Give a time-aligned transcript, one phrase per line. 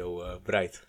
[0.00, 0.80] Yo, uh, Breit.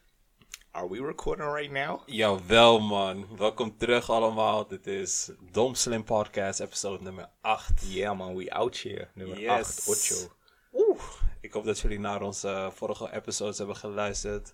[0.73, 2.01] Are we recording right now?
[2.07, 3.37] Jawel, man.
[3.37, 4.67] Welkom terug allemaal.
[4.67, 7.81] Dit is Dom Slim Podcast, episode nummer 8.
[7.81, 8.35] Ja, yeah, man.
[8.35, 9.07] We out here.
[9.13, 9.87] Nummer yes.
[9.87, 10.31] 8, Ocho.
[10.73, 11.01] Oeh.
[11.41, 14.53] Ik hoop dat jullie naar onze uh, vorige episodes hebben geluisterd.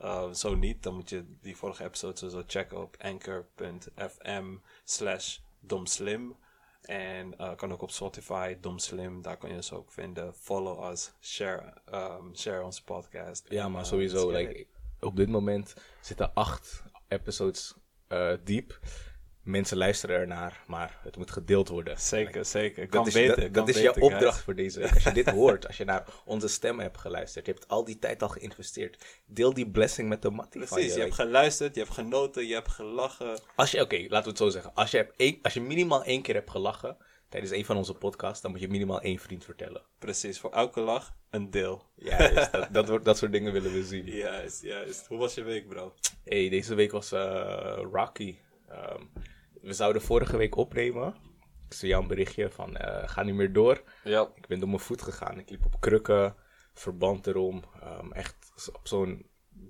[0.00, 6.36] Uh, zo niet, dan moet je die vorige episodes sowieso checken op anchor.fm slash domslim.
[6.80, 10.34] En uh, kan ook op Spotify, Domslim, daar kan je ons ook vinden.
[10.34, 13.46] Follow us, share, um, share onze podcast.
[13.48, 14.66] Ja, maar sowieso, like,
[15.00, 17.74] op dit moment zitten acht episodes
[18.08, 18.78] uh, diep.
[19.48, 22.00] Mensen luisteren ernaar, maar het moet gedeeld worden.
[22.00, 22.90] Zeker, zeker.
[22.90, 24.94] dat is, beter, dat, dat is jouw opdracht voor deze week.
[24.94, 27.98] Als je dit hoort, als je naar onze stem hebt geluisterd, je hebt al die
[27.98, 29.04] tijd al geïnvesteerd.
[29.26, 30.94] Deel die blessing met de mattie Precies, je.
[30.94, 33.40] je hebt geluisterd, je hebt genoten, je hebt gelachen.
[33.54, 34.74] Als je, oké, laten we het zo zeggen.
[34.74, 36.96] Als je, hebt één, als je minimaal één keer hebt gelachen
[37.28, 39.82] tijdens een van onze podcasts, dan moet je minimaal één vriend vertellen.
[39.98, 41.84] Precies, voor elke lach een deel.
[41.94, 44.06] Ja, dat, dat, dat soort dingen willen we zien.
[44.06, 45.06] Juist, juist.
[45.06, 45.94] Hoe was je week, bro?
[46.24, 48.38] Hey, deze week was uh, rocky.
[48.70, 49.10] Um,
[49.62, 51.14] we zouden vorige week opnemen.
[51.68, 53.82] Ik zie jou een berichtje van uh, ga niet meer door.
[54.04, 54.30] Ja.
[54.34, 55.38] Ik ben door mijn voet gegaan.
[55.38, 56.34] Ik liep op krukken,
[56.74, 57.64] verband erom.
[57.84, 58.36] Um, echt
[58.72, 59.26] op zo'n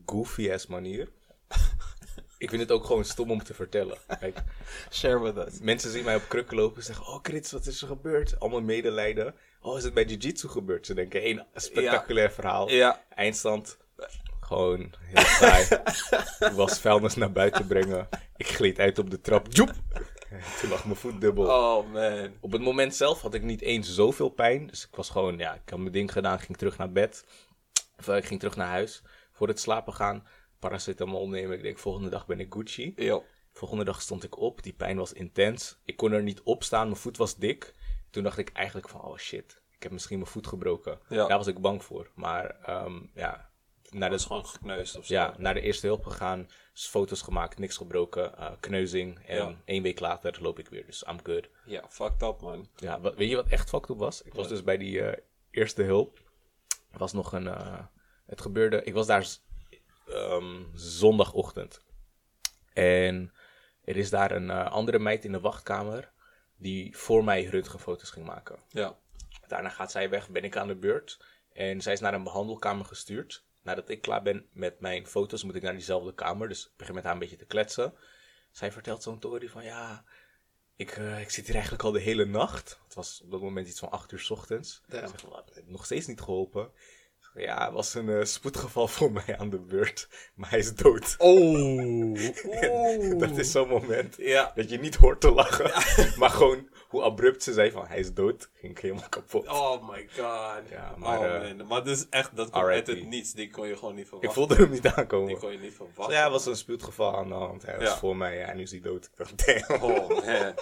[0.07, 1.09] goofy ass manier.
[2.39, 3.99] ik vind het ook gewoon stom om te vertellen.
[4.21, 4.43] Kijk,
[4.91, 5.61] Share with us.
[5.61, 8.41] Mensen zien mij op krukken lopen en zeggen: Oh, Krits, wat is er gebeurd?
[8.41, 9.35] Allemaal medelijden.
[9.61, 10.87] Oh, is het bij Jiu-Jitsu gebeurd?
[10.87, 12.71] Ze denken: één spectaculair verhaal.
[12.71, 13.05] Ja.
[13.09, 13.79] Eindstand.
[14.49, 15.67] Gewoon heel saai.
[16.55, 18.09] Was vuilnis naar buiten brengen.
[18.37, 19.47] Ik gleed uit op de trap.
[19.49, 19.73] Joep!
[20.61, 21.45] Toen lag mijn voet dubbel.
[21.45, 22.33] Oh man.
[22.41, 24.67] Op het moment zelf had ik niet eens zoveel pijn.
[24.67, 26.41] Dus ik was gewoon, ja, ik had mijn ding gedaan.
[26.41, 27.25] Ging terug naar bed.
[27.99, 29.03] Of ik ging terug naar huis.
[29.33, 30.27] Voor het slapen gaan.
[30.59, 31.57] Paracetamol nemen.
[31.57, 32.93] Ik denk, volgende dag ben ik Gucci.
[32.97, 33.21] Ja.
[33.53, 34.63] Volgende dag stond ik op.
[34.63, 35.79] Die pijn was intens.
[35.85, 36.87] Ik kon er niet op staan.
[36.87, 37.75] Mijn voet was dik.
[38.11, 39.63] Toen dacht ik eigenlijk van, oh shit.
[39.71, 40.99] Ik heb misschien mijn voet gebroken.
[41.09, 41.27] Ja.
[41.27, 42.11] Daar was ik bang voor.
[42.15, 43.48] Maar um, ja,
[43.91, 45.15] naar de, gewoon gekneusd of zo.
[45.15, 49.19] Ja, naar de eerste hulp gegaan, foto's gemaakt, niks gebroken, uh, kneuzing.
[49.27, 49.55] En ja.
[49.65, 51.49] één week later loop ik weer, dus I'm good.
[51.65, 52.69] Ja, fucked up man.
[52.77, 54.23] Ja, wat, weet je wat echt fucked up was?
[54.23, 55.13] Ik was dus bij die uh,
[55.51, 56.19] eerste hulp.
[56.91, 57.85] Was nog een, uh,
[58.27, 59.27] het gebeurde, ik was daar
[60.09, 61.81] um, zondagochtend.
[62.73, 63.33] En
[63.85, 66.13] er is daar een andere meid in de wachtkamer
[66.57, 68.59] die voor mij röntgenfoto's ging maken.
[68.69, 68.99] Ja.
[69.47, 71.19] Daarna gaat zij weg, ben ik aan de beurt.
[71.53, 75.55] En zij is naar een behandelkamer gestuurd nadat ik klaar ben met mijn foto's, moet
[75.55, 76.49] ik naar diezelfde kamer.
[76.49, 77.95] Dus ik begin met haar een beetje te kletsen.
[78.51, 80.05] Zij vertelt zo'n tory van ja,
[80.77, 82.81] ik, uh, ik zit hier eigenlijk al de hele nacht.
[82.85, 84.83] Het was op dat moment iets van 8 uur s ochtends.
[84.89, 85.03] Ja.
[85.03, 86.71] Ik zeg, wat, heb nog steeds niet geholpen.
[87.35, 90.09] Ja, het was een uh, spoedgeval voor mij aan de beurt.
[90.35, 91.15] Maar hij is dood.
[91.19, 92.19] Oh.
[93.25, 94.53] dat is zo'n moment ja.
[94.55, 95.67] dat je niet hoort te lachen.
[95.67, 96.13] Ja.
[96.21, 99.49] maar gewoon hoe abrupt ze zei van hij is dood, ging ik helemaal kapot.
[99.49, 100.69] Oh my god.
[100.71, 103.33] Ja, maar, oh, uh, maar dus echt, dat uit het niets.
[103.33, 104.29] Die kon je gewoon niet verwachten.
[104.29, 105.29] Ik voelde hem niet aankomen.
[105.29, 106.15] Die kon je niet verwachten.
[106.15, 107.67] ja, het was een spoedgeval aan de hand.
[107.67, 109.05] Hij was voor mij en nu is hij dood.
[109.05, 109.83] Ik dacht, damn.
[109.83, 110.55] Oh man.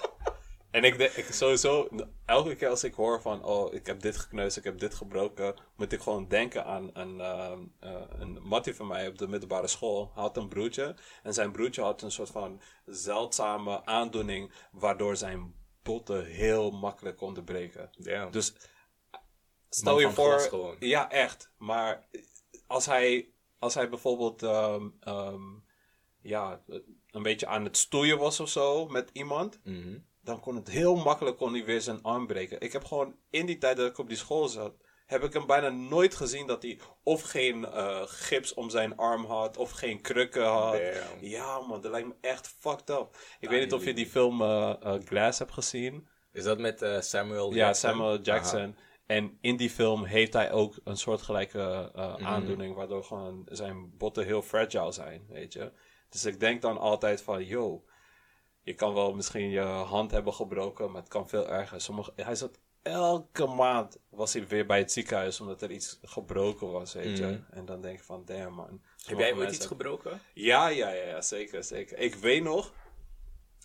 [0.71, 1.87] En ik denk, ik sowieso,
[2.25, 5.55] elke keer als ik hoor van, oh, ik heb dit gekneusd, ik heb dit gebroken,
[5.75, 7.51] moet ik gewoon denken aan een, uh,
[7.83, 10.11] uh, een mattie van mij op de middelbare school.
[10.13, 15.53] Hij had een broertje en zijn broertje had een soort van zeldzame aandoening, waardoor zijn
[15.87, 17.89] botten heel makkelijk konden breken.
[17.97, 18.31] Damn.
[18.31, 18.53] Dus
[19.69, 22.07] stel je voor, ja echt, maar
[22.67, 25.65] als hij, als hij bijvoorbeeld, um, um,
[26.21, 26.63] ja,
[27.11, 29.59] een beetje aan het stoeien was of zo met iemand.
[29.63, 32.61] Mm -hmm dan kon het heel makkelijk kon hij weer zijn arm breken.
[32.61, 34.75] Ik heb gewoon in die tijd dat ik op die school zat,
[35.07, 39.25] heb ik hem bijna nooit gezien dat hij of geen uh, gips om zijn arm
[39.25, 40.73] had, of geen krukken had.
[40.73, 41.25] Damn.
[41.25, 43.17] Ja man, dat lijkt me echt fucked up.
[43.39, 46.07] Ik weet niet of je die film uh, uh, Glass hebt gezien.
[46.31, 47.55] Is dat met Samuel Jackson?
[47.55, 48.61] Ja, Samuel Jackson.
[48.61, 48.85] Aha.
[49.05, 52.25] En in die film heeft hij ook een soortgelijke mm.
[52.25, 55.71] aandoening, waardoor gewoon zijn botten heel fragile zijn, weet je.
[56.09, 57.83] Dus ik denk dan altijd van, yo,
[58.61, 61.81] je kan wel misschien je hand hebben gebroken, maar het kan veel erger.
[61.81, 66.71] Sommige, hij zat elke maand was hij weer bij het ziekenhuis omdat er iets gebroken
[66.71, 67.25] was, weet je.
[67.25, 67.45] Mm.
[67.49, 68.81] En dan denk ik van, damn man.
[69.05, 70.21] Heb jij ooit iets gebroken?
[70.33, 71.97] Ja, ja, ja, ja, zeker, zeker.
[71.97, 72.73] Ik weet nog,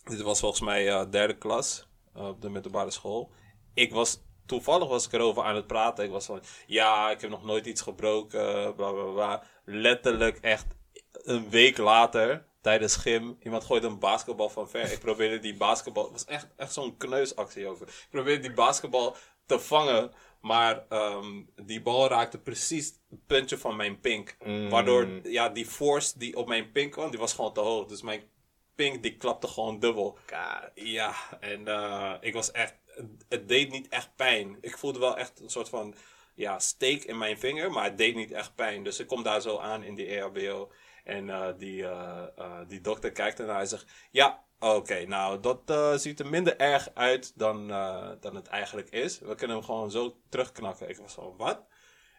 [0.05, 1.87] dit was volgens mij uh, derde klas
[2.17, 3.31] uh, op de middelbare school.
[3.75, 6.05] Ik was, toevallig was ik erover aan het praten.
[6.05, 9.43] Ik was van, ja, ik heb nog nooit iets gebroken, bla bla bla.
[9.64, 10.67] Letterlijk echt
[11.12, 13.37] een week later tijdens gym.
[13.43, 14.93] Iemand gooide een basketbal van ver.
[14.93, 16.03] Ik probeerde die basketbal.
[16.03, 17.88] Het was echt, echt zo'n kneusactie over.
[17.88, 19.17] Ik probeerde die basketbal
[19.47, 20.12] te vangen.
[20.41, 24.37] Maar um, die bal raakte precies het puntje van mijn pink.
[24.44, 24.69] Mm.
[24.69, 27.87] Waardoor ja, die force die op mijn pink kwam, die was gewoon te hoog.
[27.87, 28.23] Dus mijn
[28.75, 30.19] pink die klapte gewoon dubbel.
[30.26, 30.70] God.
[30.75, 32.75] Ja, en uh, ik was echt.
[33.29, 34.59] Het deed niet echt pijn.
[34.61, 35.94] Ik voelde wel echt een soort van
[36.35, 38.85] ja, steek in mijn vinger, maar het deed niet echt pijn.
[38.85, 40.73] Dus ik kom daar zo aan in die EHBO.
[41.04, 46.00] En eh, die, eh, eh, die dokter kijkt ernaar en zegt: Ja, oké, nou, dat
[46.00, 47.69] ziet er minder erg uit dan,
[48.20, 49.19] dan het eigenlijk is.
[49.19, 50.88] We kunnen hem gewoon zo terugknakken.
[50.88, 51.70] Ik was van: Wat?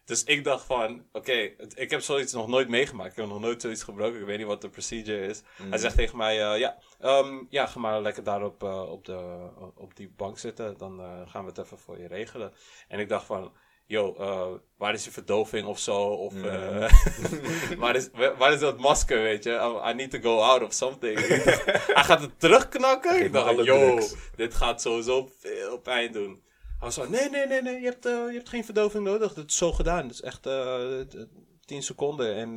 [0.06, 1.32] Dus ik dacht van, oké,
[1.76, 3.12] ik heb zoiets nog nooit meegemaakt.
[3.12, 4.20] Ik heb nog nooit zoiets gebroken.
[4.20, 5.42] Ik weet niet wat de procedure is.
[5.70, 9.96] Hij zegt tegen mij, ja, ehm, ja, ga maar lekker daar op, op, de, op
[9.96, 10.78] die bank zitten.
[10.78, 12.54] Dan gaan we het even voor je regelen.
[12.88, 13.52] En ik dacht van,
[13.86, 16.02] yo, eh, waar is je verdoving of zo?
[16.02, 16.92] Of eh,
[17.78, 19.52] waar, is, waar is dat masker, weet je?
[19.62, 21.20] Oh, I need to go out of something.
[21.98, 23.24] Hij gaat het terugknakken?
[23.24, 24.16] Ik dacht, yo, drugs.
[24.36, 26.44] dit gaat sowieso veel pijn doen.
[26.68, 29.34] Hij was zo, nee, nee, nee, nee, je hebt, eh, je hebt geen verdoving nodig.
[29.34, 30.02] Dat is zo gedaan.
[30.02, 31.28] Dat is echt eh, t-
[31.66, 32.36] 10 seconden.
[32.36, 32.56] En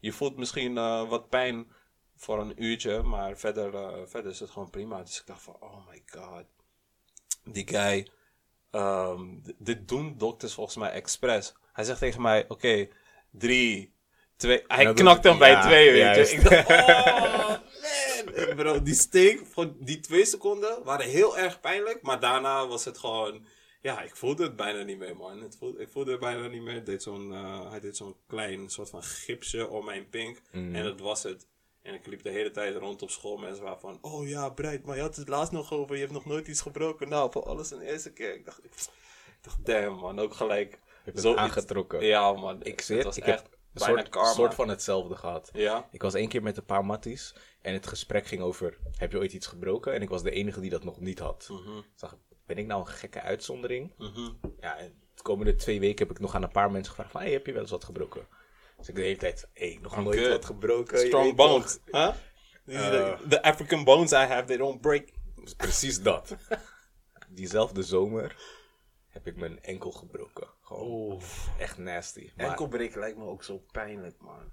[0.00, 0.74] je voelt misschien
[1.08, 1.72] wat pijn
[2.16, 3.72] voor een uurtje, maar verder,
[4.08, 5.02] verder is het gewoon prima.
[5.02, 6.44] Dus ik dacht van, oh my god.
[7.44, 8.06] Die guy,
[8.70, 9.24] ehm,
[9.58, 11.54] dit doen dokters volgens mij expres.
[11.72, 12.88] Hij zegt tegen mij, oké,
[13.30, 13.94] drie,
[14.36, 14.64] twee.
[14.66, 16.32] Hij dat knakt hem bij ja, twee, weet juist.
[16.32, 16.36] je.
[16.38, 17.58] Ik dacht, oh man.
[18.56, 22.02] Bro, die steek, voor die twee seconden waren heel erg pijnlijk.
[22.02, 23.44] Maar daarna was het gewoon,
[23.80, 25.42] ja, ik voelde het bijna niet meer, man.
[25.42, 26.84] Het voelde, ik voelde het bijna niet meer.
[26.84, 30.40] Deed zo'n, eh, hij deed zo'n klein soort van gipsje om mijn pink.
[30.52, 30.74] Mhm.
[30.74, 31.46] En dat was het.
[31.82, 33.36] En ik liep de hele tijd rond op school.
[33.36, 35.94] Mensen waren van, oh ja, Breit, maar je had het laatst nog over.
[35.94, 37.08] Je hebt nog nooit iets gebroken.
[37.08, 38.34] Nou, voor alles een eerste keer.
[38.34, 38.72] Ik dacht, ik
[39.40, 40.78] dacht damn man, ook gelijk.
[41.14, 42.04] Zo aangetrokken?
[42.04, 44.32] Ja man, Ik was ik echt heb een soort, karma.
[44.32, 45.50] soort van hetzelfde gehad.
[45.52, 45.88] Ja?
[45.90, 49.18] Ik was één keer met een paar matties en het gesprek ging over: heb je
[49.18, 49.94] ooit iets gebroken?
[49.94, 51.48] En ik was de enige die dat nog niet had.
[51.50, 51.78] Mhm.
[51.78, 52.16] Ik dacht,
[52.46, 53.92] ben ik nou een gekke uitzondering?
[53.98, 54.28] Mhm.
[54.60, 57.20] Ja, en de komende twee weken heb ik nog aan een paar mensen gevraagd: van,
[57.20, 58.26] hey, heb je wel eens wat gebroken?
[58.80, 60.30] Dus ik de hele tijd: hé, nog I'm nooit good.
[60.30, 60.98] wat gebroken.
[60.98, 61.78] Strong bones.
[61.84, 62.14] Huh?
[62.64, 65.08] Uh, the, African bones I have, they don't break.
[65.34, 66.36] Dus precies dat.
[67.28, 68.36] Diezelfde zomer
[69.08, 70.48] heb ik mijn enkel gebroken.
[70.62, 71.20] Gewoon
[71.58, 72.30] echt nasty.
[72.36, 74.52] Maar, Enkelbreken lijkt me ook zo pijnlijk, man.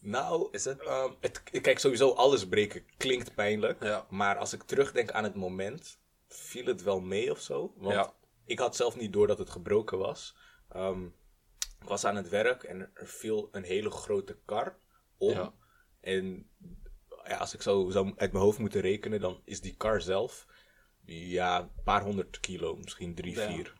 [0.00, 0.82] Nou, is het,
[1.20, 3.82] het, kijk, sowieso alles breken klinkt pijnlijk.
[3.82, 4.06] Ja.
[4.10, 5.98] Maar als ik terugdenk aan het moment,
[6.28, 7.72] viel het wel mee of zo.
[7.76, 8.12] Want Ja.
[8.44, 10.36] ik had zelf niet door dat het gebroken was.
[10.68, 11.06] Ehm,
[11.82, 14.76] ik was aan het werk en er viel een hele grote kar
[15.16, 15.30] om.
[15.30, 15.54] Ja.
[16.00, 16.50] En
[17.24, 20.46] ja, als ik zo zou uit mijn hoofd moeten rekenen, dan is die kar zelf
[21.04, 23.46] ja, een paar honderd kilo, misschien drie, Ja.
[23.52, 23.72] vier.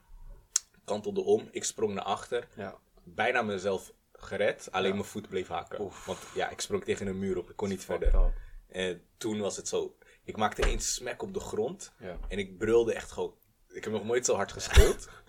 [0.84, 2.78] Kantelde om, ik sprong naar achter Ja.
[3.04, 5.90] bijna mezelf gered, alleen mijn voet bleef haken.
[6.06, 8.32] Want ja, ik sprong tegen een muur op, ik kon niet verder.
[8.68, 11.92] En toen was het zo, ik maakte één smack op de grond
[12.28, 13.34] en ik brulde echt gewoon.
[13.68, 15.08] Ik heb nog nooit zo hard geschreeuwd.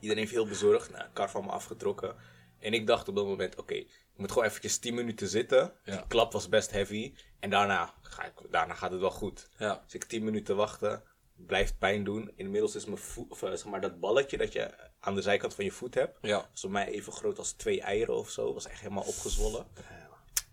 [0.00, 2.16] Iedereen heeft heel bezorgd, nou, kar van me afgetrokken.
[2.58, 5.72] En ik dacht op dat moment, oké, ik moet gewoon eventjes 10 minuten zitten.
[5.84, 5.96] Ja.
[5.96, 7.14] Die klap was best heavy.
[7.40, 9.48] En daarna, ga ik, daarna gaat het wel goed.
[9.58, 9.80] Ja.
[9.84, 11.02] Dus ik 10 minuten wachten,
[11.36, 12.32] blijft pijn doen.
[12.36, 15.54] Inmiddels is mijn voet, of, eh, zeg maar dat balletje dat je aan de zijkant
[15.54, 16.48] van je voet hebt, Ja.
[16.50, 18.54] was voor mij even groot als twee eieren of zo.
[18.54, 19.66] Was echt helemaal opgezwollen.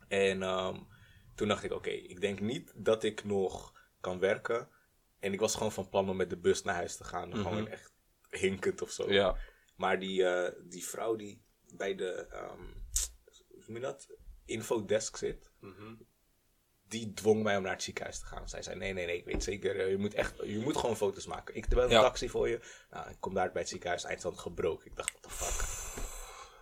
[0.07, 0.78] En ehm,
[1.36, 4.68] toen dacht ik, oké, ik denk niet dat ik nog kan werken.
[5.19, 7.36] En ik was gewoon van plan om met de bus naar huis te gaan.
[7.36, 7.93] Gewoon echt
[8.40, 9.12] hinkend of zo.
[9.12, 9.36] Ja.
[9.76, 11.42] Maar die, eh, die vrouw die
[11.76, 12.62] bij de, ehm,
[13.48, 14.08] hoe noem je dat?
[14.46, 15.52] Infodesk zit.
[16.88, 18.50] Die dwong mij om naar het ziekenhuis te gaan.
[18.50, 20.96] Zij zei, nee, nee, nee, ik weet zeker, eh, je moet echt, je moet gewoon
[20.98, 21.56] foto's maken.
[21.56, 22.02] Ik heb een Ja.
[22.02, 22.60] taxi voor je.
[22.92, 24.86] Nou, ik kom daar bij het ziekenhuis, eindstand gebroken.
[24.86, 25.92] Ik dacht, what the fuck.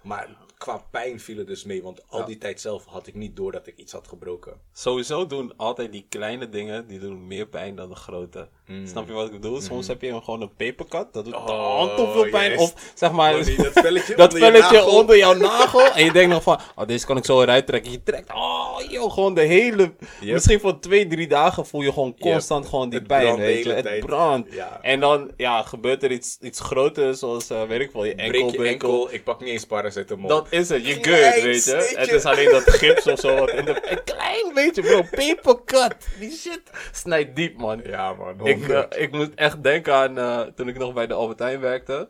[0.03, 2.25] Maar qua pijn viel het dus mee, want al Ja.
[2.25, 4.61] die tijd zelf had ik niet door dat ik iets had gebroken.
[4.71, 8.49] Sowieso doen altijd die kleine dingen, die doen meer pijn dan de grote.
[8.85, 9.61] Snap je wat ik bedoel?
[9.61, 12.57] Soms heb je gewoon een papercut, dat doet Oh, oh, veel pijn.
[12.57, 15.85] Of zeg maar, Oh, dat velletje dat onder je onder jouw nagel.
[15.85, 17.91] En je denkt nog van, oh, deze kan ik zo eruit trekken.
[17.91, 22.15] Je trekt, oh joh, gewoon de hele, misschien voor twee, drie dagen voel je gewoon
[22.19, 23.73] constant gewoon die Het pijn, weet je.
[23.73, 24.53] Het brandt.
[24.53, 24.79] Ja.
[24.81, 28.45] En dan, ja, gebeurt er iets, iets groters, zoals, eh, weet ik wel, je enkel,
[28.45, 29.13] Breek je enkel.
[29.13, 30.27] ik pak niet eens paracetamol.
[30.27, 31.05] Dat is het, je good,
[31.43, 31.59] weet je.
[31.59, 31.97] sneetje.
[31.99, 33.35] Het is alleen dat gips of zo.
[33.35, 35.01] Wat in de, een klein beetje, bro.
[35.11, 35.95] Papercut.
[36.19, 37.81] Die shit snijdt diep, man.
[37.85, 41.13] Ja man, Ik, eh, ik moet echt denken aan eh, toen ik nog bij de
[41.13, 42.09] Albertijn werkte.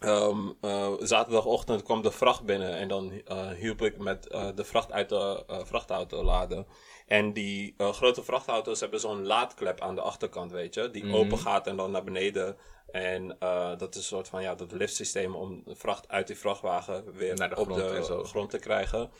[0.00, 3.12] Ehm, eh, zaterdagochtend kwam de vracht binnen en dan
[3.56, 4.22] hielp ik met
[4.54, 6.66] de vracht uit de vrachtauto laden.
[7.06, 11.66] En die grote vrachtauto's hebben zo'n laadklep aan de achterkant, weet je, die open gaat
[11.66, 12.56] en dan naar beneden.
[12.90, 13.36] En
[13.78, 17.34] dat is een soort van ja, dat liftsysteem om de vracht uit die vrachtwagen weer
[17.34, 19.10] Naar de op grond de grond te krijgen.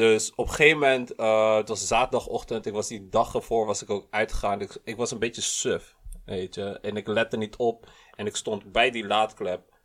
[0.00, 3.82] Dus op een gegeven moment, eh, het was zaterdagochtend, ik was die dag ervoor was
[3.82, 4.60] ik ook uitgegaan.
[4.60, 6.78] Ik, ik was een beetje suf, weet je.
[6.80, 9.78] En ik lette niet op en ik stond bij die laadklep.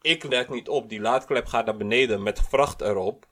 [0.00, 3.26] Ik let niet op, die laadklep gaat naar beneden met vracht erop.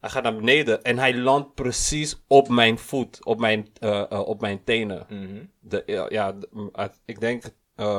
[0.00, 4.20] Hij gaat naar beneden en hij landt precies op mijn voet, op mijn, eh, eh,
[4.20, 5.06] op mijn tenen.
[5.08, 5.44] Mhm.
[5.60, 7.44] De, ja, de- ik denk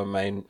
[0.06, 0.46] mijn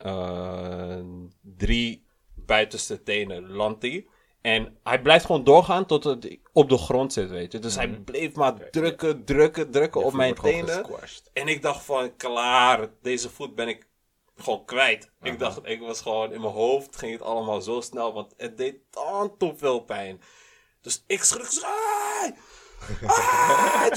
[1.56, 4.06] drie buitenste tenen landt hij.
[4.40, 7.58] En hij blijft gewoon doorgaan tot het op de grond zit, weet je.
[7.58, 10.86] Dus hij bleef maar drukken, drukken, drukken op mijn tenen.
[11.32, 13.88] En ik dacht van, klaar, deze voet ben ik
[14.36, 15.10] gewoon kwijt.
[15.22, 18.56] Ik dacht, ik was gewoon in mijn hoofd, ging het allemaal zo snel, want het
[18.56, 18.76] deed
[19.38, 20.20] te veel pijn.
[20.80, 22.34] Dus ik schrik zo, "Ai!
[23.06, 23.90] Ai,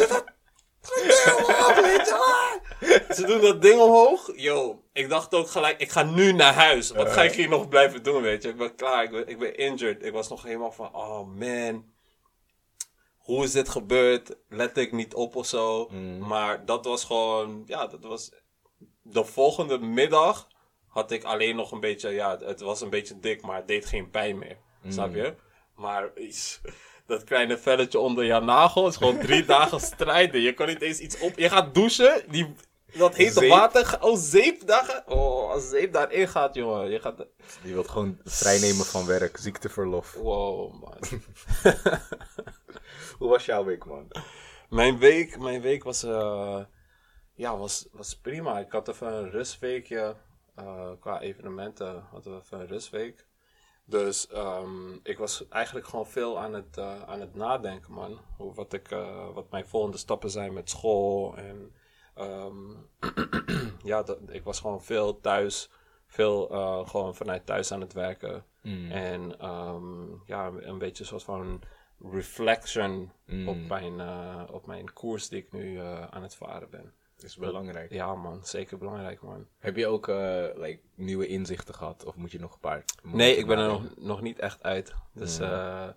[0.83, 4.31] doe dat ding omhoog, weet je, ai!" Ze doen dat ding omhoog.
[4.35, 6.91] Yo, ik dacht ook gelijk, ik ga nu naar huis.
[6.91, 8.49] Wat ga ik hier nog blijven doen, weet je.
[8.49, 10.05] Ik ben klaar, ik ben, ik ben injured.
[10.05, 11.91] Ik was nog helemaal van, oh man
[13.23, 14.35] hoe is dit gebeurd?
[14.49, 15.89] Let ik niet op of zo.
[16.19, 18.31] Maar dat was gewoon, ja, dat was.
[19.01, 20.47] De volgende middag
[20.87, 23.85] had ik alleen nog een beetje, ja, het was een beetje dik, maar het deed
[23.85, 24.57] geen pijn meer.
[24.87, 25.35] Snap je?
[25.75, 26.61] Maar iets,
[27.05, 30.41] dat kleine velletje onder je nagel is gewoon drie dagen strijden.
[30.41, 31.37] Je kan niet eens iets op.
[31.37, 32.55] Je gaat douchen, die,
[32.93, 33.49] dat hete Zeep.
[33.49, 35.03] water, oh, zeep dagen.
[35.07, 36.89] Oh, als zeep daarin gaat, jongen.
[36.89, 37.25] Je gaat.
[37.63, 40.13] Je wilt gewoon vrijnemen van werk, ziekteverlof.
[40.13, 40.97] Wow, man.
[43.19, 44.07] Hoe was jouw week, man?
[44.69, 46.59] Mijn week, mijn week was, eh,
[47.35, 48.59] ja, was, was prima.
[48.59, 50.15] Ik had even een rustweekje.
[50.55, 53.25] eh, qua evenementen hadden we even een rustweek.
[53.85, 58.19] Dus ehm, ik was eigenlijk gewoon veel aan het, eh, aan het nadenken, man.
[58.37, 61.35] Wat, ik, eh, wat mijn volgende stappen zijn met school.
[61.37, 61.75] En
[62.15, 62.55] ehm,
[63.91, 65.69] ja, dat, ik was gewoon veel thuis.
[66.07, 68.45] Veel eh, gewoon vanuit thuis aan het werken.
[68.89, 71.61] En ehm, ja, een beetje een soort van
[72.11, 73.11] reflection
[73.45, 74.01] op, mijn,
[74.49, 76.93] op mijn koers die ik nu aan het varen ben.
[77.23, 77.91] Is belangrijk.
[77.91, 79.47] Ja man, zeker belangrijk man.
[79.59, 82.05] Heb je ook eh, like, nieuwe inzichten gehad?
[82.05, 82.83] Of moet je nog een paar...
[83.03, 84.93] Nee, ik ben er nog, nog niet echt uit.
[85.13, 85.87] Dus eh,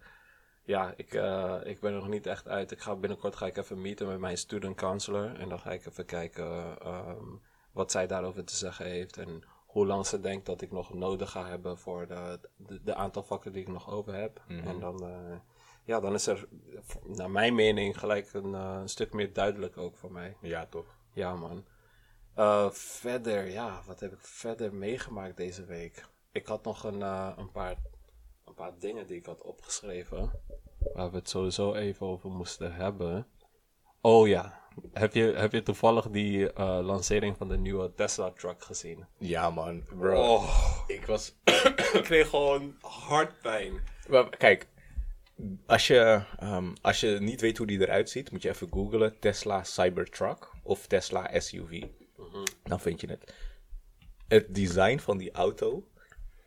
[0.64, 2.70] ja, ik, eh, ik ben er nog niet echt uit.
[2.70, 5.34] Ik ga binnenkort ga ik even meeten met mijn student counselor.
[5.40, 7.24] En dan ga ik even kijken ehm,
[7.72, 9.16] wat zij daarover te zeggen heeft.
[9.16, 9.42] En
[9.76, 13.22] hoe lang ze denkt dat ik nog nodig ga hebben voor de, de, de aantal
[13.22, 14.42] vakken die ik nog over heb.
[14.48, 15.36] En dan, eh,
[15.84, 16.48] ja, dan is er,
[17.04, 20.36] naar mijn mening, gelijk een, eh, een stuk meer duidelijk ook voor mij.
[20.40, 20.95] Ja, toch?
[21.16, 21.64] Ja, man.
[22.34, 26.06] Eh, verder, ja, wat heb ik verder meegemaakt deze week?
[26.32, 27.76] Ik had nog een, eh, een, paar,
[28.44, 30.30] een paar dingen die ik had opgeschreven.
[30.94, 33.26] Waar we het sowieso even over moesten hebben.
[34.00, 34.60] Oh ja,
[34.92, 39.06] heb je, heb je toevallig die eh, lancering van de nieuwe Tesla truck gezien?
[39.18, 39.82] Ja, man.
[39.84, 40.34] Bro.
[40.34, 41.34] Oh, Ik was...
[41.98, 43.80] ik kreeg gewoon hartpijn.
[44.08, 44.66] Maar kijk,
[45.66, 49.18] als je, ehm, als je niet weet hoe die eruit ziet, moet je even googlen
[49.18, 51.82] Tesla Cybertruck of Tesla SUV.
[52.62, 53.34] Dan vind je het.
[54.28, 55.88] Het design van die auto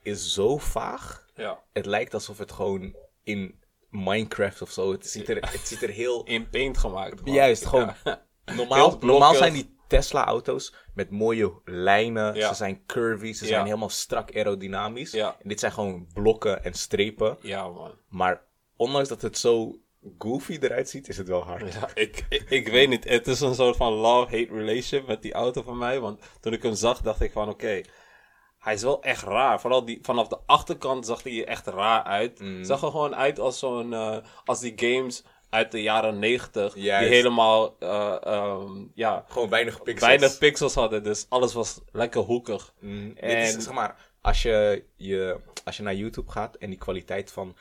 [0.02, 1.26] is zo vaag.
[1.36, 1.64] Ja.
[1.74, 3.60] Het lijkt alsof het gewoon in
[3.90, 4.92] Minecraft of zo.
[4.92, 6.24] Het ziet er, het ziet er heel.
[6.24, 7.26] In paint gemaakt.
[7.26, 7.34] man.
[7.34, 7.94] Juist, gewoon.
[8.04, 8.26] Ja.
[8.56, 12.36] Normaal, normaal zijn die Tesla-auto's met mooie lijnen.
[12.36, 12.48] Ja.
[12.50, 13.50] Ze zijn curvy, ze Ja.
[13.50, 15.12] zijn helemaal strak aerodynamisch.
[15.12, 15.36] Ja.
[15.42, 17.38] En dit zijn gewoon blokken en strepen.
[17.42, 17.92] Ja, man.
[18.08, 18.42] Maar
[18.76, 19.80] ondanks dat het zo
[20.20, 21.74] goofy eruit ziet, is het wel hard.
[21.74, 23.04] Ja, ik, ik, ik weet niet.
[23.04, 26.00] Het is een soort van love-hate relationship met die auto van mij.
[26.00, 27.82] Want toen ik hem zag, dacht ik van oké.
[28.60, 29.62] hij is wel echt raar.
[29.62, 32.42] Vooral die, vanaf de achterkant zag hij er echt raar uit.
[32.62, 33.94] Zag er gewoon uit als zo'n.
[33.94, 36.76] eh, als die games uit de jaren 90.
[36.76, 37.08] Juist.
[37.08, 37.76] Die helemaal.
[37.80, 40.08] eh, ehm, ja, Gewoon weinig pixels.
[40.10, 41.04] weinig pixels hadden.
[41.04, 42.74] Dus alles was lekker hoekig.
[42.80, 46.70] Mm, En- Dit is, zeg maar, als je, je, als je naar YouTube gaat en
[46.70, 47.56] die kwaliteit van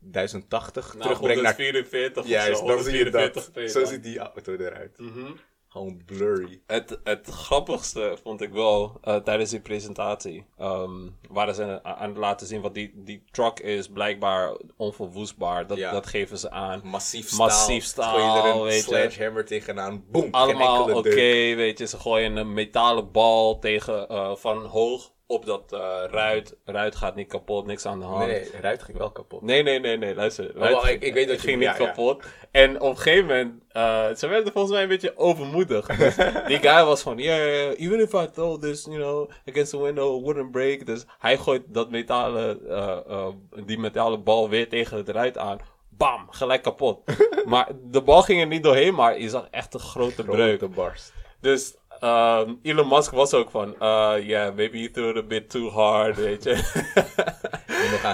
[0.00, 1.54] 1080 Nou, terugbrengt naar...
[1.56, 2.66] 144 of Juist, zo.
[2.66, 3.70] dan zie je 144 dat.
[3.70, 4.98] Zo ziet die auto eruit.
[4.98, 5.30] Mhm.
[5.70, 6.62] Gewoon blurry.
[6.66, 10.46] Het, het grappigste vond ik wel eh, tijdens die presentatie.
[10.58, 10.90] Ehm
[11.28, 13.88] waren ze aan aan het laten zien wat die, die truck is.
[13.88, 15.66] Blijkbaar onverwoestbaar.
[15.66, 15.92] Dat, Ja.
[15.92, 16.80] dat geven ze aan.
[16.84, 17.46] Massief staal.
[17.46, 18.82] Massief staal, er een weet je.
[18.82, 20.04] sledgehammer tegenaan.
[20.10, 20.28] Boom.
[20.30, 21.86] Allemaal oké, weet je.
[21.86, 25.78] Ze gooien een metalen bal tegen, eh, van hoog op dat eh,
[26.10, 26.56] ruit.
[26.64, 28.26] Ruit gaat niet kapot, niks aan de hand.
[28.26, 29.42] Nee, ruit ging wel kapot.
[29.42, 30.52] Nee, nee, nee, nee, luister.
[30.56, 31.74] Ruit ging- ik- ik weet dat je- ging niet ja.
[31.74, 32.24] kapot.
[32.50, 35.86] En op een gegeven moment, eh, ze werden volgens mij een beetje overmoedig.
[35.98, 36.16] Dus
[36.46, 39.82] die guy was van, yeah, yeah, even if I throw this, you know, against the
[39.82, 40.86] window, it wouldn't break.
[40.86, 43.28] Dus hij gooit dat metalen, eh,
[43.64, 45.58] die metalen bal weer tegen het ruit aan.
[45.88, 46.98] Bam, gelijk kapot.
[47.44, 50.58] maar de bal ging er niet doorheen, maar je zag echt een grote breuk.
[50.58, 51.12] Grote barst.
[51.40, 55.50] Dus ehm, Elon Musk was ook van, uh, yeah, maybe you threw it a bit
[55.50, 56.54] too hard, weet je.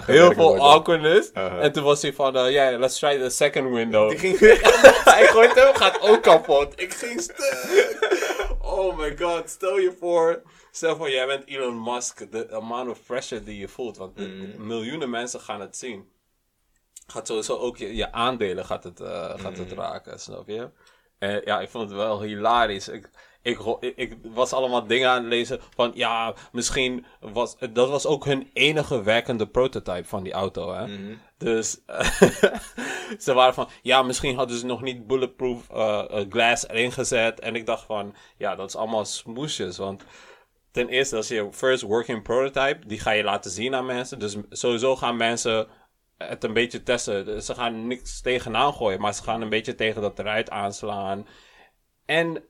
[0.07, 0.61] Heel veel worden.
[0.65, 1.31] awkwardness.
[1.35, 1.65] Uh-huh.
[1.65, 4.09] En toen was hij van, uh, yeah, let's try the second window.
[4.11, 4.39] Die ging
[5.15, 6.81] hij gooit hem, gaat ook kapot.
[6.81, 8.59] Ik ging stuk.
[8.61, 10.43] Oh my god, stel je voor.
[10.71, 12.33] Stel voor, jij bent Elon Musk.
[12.33, 13.97] De amount of pressure die je voelt.
[13.97, 16.09] Want de- miljoenen mensen gaan het zien.
[17.07, 20.71] Gaat sowieso ook je, je aandelen gaat het, eh, gaat het raken, snap je?
[21.19, 22.89] En ja, ik vond het wel hilarisch.
[22.89, 23.11] Ik,
[23.45, 23.59] ik,
[23.97, 28.51] ik, was allemaal dingen aan het lezen van ja, misschien was dat was ook hun
[28.53, 30.73] enige werkende prototype van die auto.
[30.73, 31.15] Hè?
[31.39, 31.81] Dus
[33.25, 37.41] ze waren van ja, misschien hadden ze nog niet bulletproof eh, glass erin gezet.
[37.41, 39.77] En ik dacht van ja, dat is allemaal smoesjes.
[39.77, 40.05] Want
[40.71, 44.19] ten eerste, als je first working prototype, die ga je laten zien aan mensen.
[44.19, 45.69] Dus sowieso gaan mensen
[46.19, 47.43] het een beetje testen.
[47.43, 51.27] Ze gaan niks tegenaan gooien, maar ze gaan een beetje tegen dat eruit aanslaan.
[52.05, 52.45] En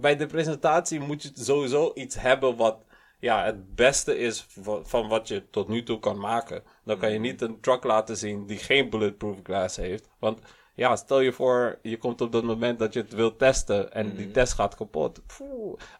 [0.00, 2.84] bij de presentatie moet je sowieso iets hebben wat
[3.18, 4.46] ja, het beste is
[4.82, 6.62] van, wat je tot nu toe kan maken.
[6.84, 10.08] Dan kan je niet een truck laten zien die geen bulletproof glass heeft.
[10.18, 10.38] Want
[10.74, 14.16] ja, stel je voor, je komt op dat moment dat je het wilt testen en
[14.16, 15.22] die test gaat kapot.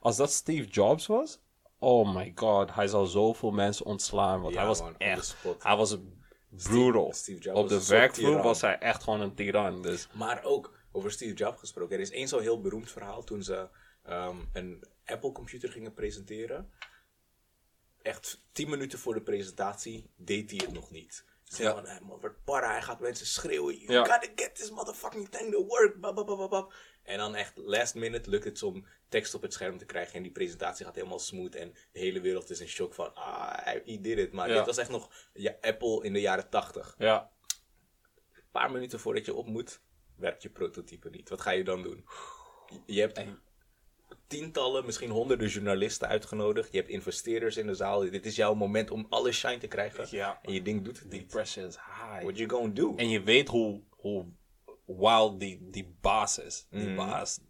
[0.01, 1.41] Als dat Steve Jobs was,
[1.79, 4.41] oh my god, hij zal zoveel mensen ontslaan.
[4.41, 5.97] Want Ja, hij was man, echt, hij was
[6.49, 7.13] brutal.
[7.13, 9.83] Steve Jobs op de werkvloer was hij echt gewoon een tiran.
[9.83, 11.97] Dus Maar ook over Steve Jobs gesproken.
[11.97, 13.69] Er is één zo heel beroemd verhaal toen ze
[14.05, 16.73] ehm, een Apple-computer gingen presenteren.
[18.03, 21.25] Echt tien minuten voor de presentatie deed hij het nog niet.
[21.45, 21.75] Ze Ja.
[21.75, 23.77] van, hij wordt para, hij gaat mensen schreeuwen.
[23.79, 24.05] You Ja.
[24.05, 25.97] gotta get this motherfucking thing to work.
[27.03, 30.15] En dan echt last minute lukt het om tekst op het scherm te krijgen.
[30.15, 31.55] En die presentatie gaat helemaal smooth.
[31.55, 34.33] En de hele wereld is in shock van, ah, he did it.
[34.33, 34.57] Maar Ja.
[34.57, 36.95] dit was echt nog ja, Apple in de jaren tachtig.
[36.99, 37.33] ja,
[38.33, 39.81] Een paar minuten voordat je op moet,
[40.17, 41.29] werkt je prototype niet.
[41.29, 42.07] Wat ga je dan doen?
[42.87, 43.19] Je hebt
[44.27, 46.73] tientallen, misschien honderden journalisten uitgenodigd.
[46.73, 48.01] Je hebt investeerders in de zaal.
[48.11, 50.07] Dit is jouw moment om alle shine te krijgen.
[50.11, 50.39] Ja.
[50.43, 51.27] En je ding doet het niet.
[51.27, 52.23] pressure is high.
[52.23, 52.95] What you gonna do?
[52.97, 54.27] En je weet hoe, hoe
[54.87, 56.67] wild die, die baas is.
[56.71, 56.97] Die Mhm.
[56.97, 57.41] baas.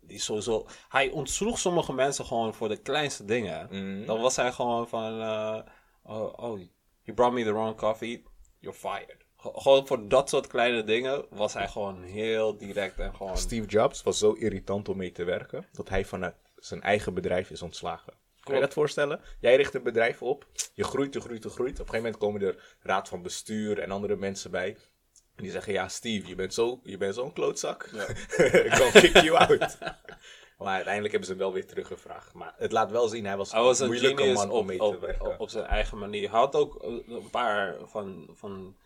[0.00, 0.66] Die sowieso.
[0.88, 3.66] Hij ontsloeg sommige mensen gewoon voor de kleinste dingen.
[3.70, 4.06] Mhm.
[4.06, 5.20] Dan was hij gewoon van.
[5.20, 5.58] eh,
[6.02, 6.58] oh, oh,
[7.02, 8.22] you brought me the wrong coffee.
[8.58, 9.21] You're fired.
[9.42, 13.36] Gewoon voor dat soort kleine dingen was hij gewoon heel direct en gewoon.
[13.38, 17.50] Steve Jobs was zo irritant om mee te werken, dat hij vanuit zijn eigen bedrijf
[17.50, 18.12] is ontslagen.
[18.40, 19.20] Kan je dat voorstellen?
[19.40, 21.80] Jij richt een bedrijf op, je groeit, je groeit, je groeit.
[21.80, 24.76] Op een gegeven moment komen er raad van bestuur en andere mensen bij.
[25.36, 27.82] En die zeggen, ja Steve, je bent zo- je bent zo'n klootzak.
[28.64, 29.78] Ik kan kick you out.
[30.58, 32.32] Maar uiteindelijk hebben ze hem wel weer teruggevraagd.
[32.34, 34.84] Maar het laat wel zien, hij was, Hij was een moeilijke man om mee te
[34.84, 35.26] op, werken.
[35.26, 36.30] op, op zijn eigen manier.
[36.30, 38.76] Hij had ook eh, een paar van, van,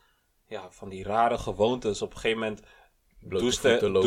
[0.48, 2.02] ja, van die rare gewoontes.
[2.02, 2.61] Op een gegeven moment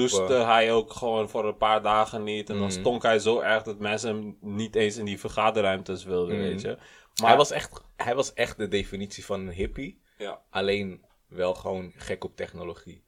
[0.01, 2.49] douchte hij ook gewoon voor een paar dagen niet.
[2.49, 2.69] En dan Mm.
[2.71, 6.41] stonk hij zo erg dat mensen hem niet eens in die vergaderruimtes wilden, Mm.
[6.41, 6.77] weet je.
[7.21, 10.01] Maar hij, was echt, hij was echt de definitie van een hippie.
[10.17, 10.41] Ja.
[10.49, 13.03] Alleen wel gewoon gek op technologie.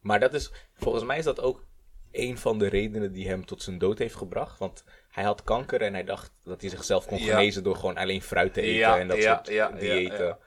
[0.00, 1.64] Maar dat is, volgens mij is dat ook
[2.12, 4.58] een van de redenen die hem tot zijn dood heeft gebracht.
[4.58, 7.24] Want hij had kanker en hij dacht dat hij zichzelf kon Ja.
[7.34, 9.46] genezen door gewoon alleen fruit te eten Ja, en dat soort
[9.80, 10.38] diëten.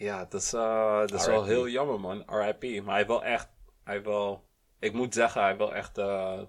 [0.00, 0.24] Ja.
[0.24, 2.22] Dat is, eh, dat is wel heel jammer, man.
[2.26, 2.84] RIP.
[2.84, 3.48] Maar hij wil echt,
[3.84, 6.40] hij wil, ik moet zeggen, hij wil echt, eh,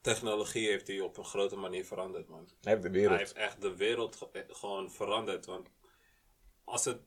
[0.00, 2.48] technologie heeft hij op een grote manier veranderd, man.
[2.60, 3.18] Hij heeft de Hij wereld.
[3.18, 5.46] heeft echt de wereld ge- gewoon veranderd.
[5.46, 5.68] Want
[6.64, 6.98] als het.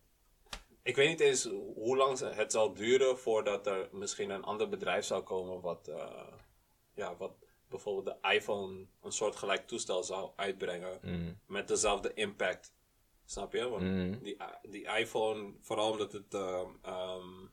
[0.84, 1.44] Ik weet niet eens
[1.76, 5.88] hoe lang het zal duren voordat er misschien een ander bedrijf zou komen wat.
[5.88, 6.28] eh,
[6.94, 7.32] ja, wat
[7.70, 11.00] bijvoorbeeld de iPhone een soortgelijk toestel zou uitbrengen.
[11.02, 11.40] Mm.
[11.48, 12.74] Met dezelfde impact.
[13.26, 13.70] Snap je?
[13.70, 14.20] Want Mm.
[14.24, 14.38] die,
[14.70, 16.34] die iPhone, vooral omdat het.
[16.34, 17.46] ehm, ehm,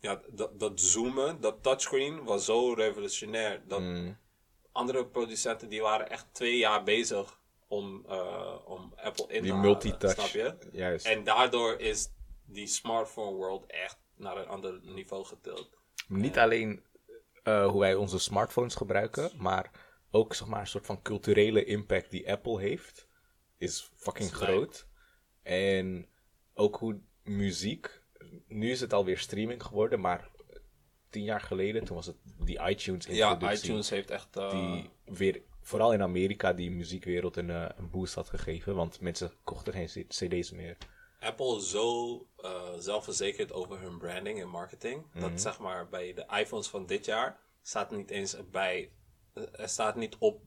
[0.00, 3.62] ja, dat, dat zoomen, dat touchscreen was zo revolutionair.
[3.68, 4.18] Dat Mm.
[4.72, 9.56] andere producenten die waren echt twee jaar bezig om, eh, om Apple in Die te
[9.56, 10.12] halen, multitouch.
[10.14, 10.68] Snap je?
[10.72, 11.06] Juist.
[11.06, 12.08] En daardoor is
[12.44, 15.70] die smartphone world echt naar een ander niveau getild.
[16.08, 16.84] Niet alleen
[17.42, 19.70] eh, hoe wij onze smartphones gebruiken, maar
[20.10, 23.05] ook zeg maar, een soort van culturele impact die Apple heeft,
[23.58, 24.86] is fucking groot.
[25.42, 26.08] En
[26.54, 28.02] ook hoe muziek,
[28.46, 30.30] nu is het alweer streaming geworden, maar
[31.10, 34.36] tien jaar geleden, toen was het die iTunes Ja, introductie, iTunes heeft echt...
[34.36, 39.00] eh, die weer, vooral in Amerika, die muziekwereld een, eh, een boost had gegeven, want
[39.00, 40.76] mensen kochten geen cd's meer.
[41.20, 45.06] Apple zo eh, zelfverzekerd over hun branding en marketing.
[45.12, 45.20] Mhm.
[45.20, 48.90] Dat zeg maar bij de iPhones van dit jaar staat niet eens bij.
[49.52, 50.40] Er staat niet op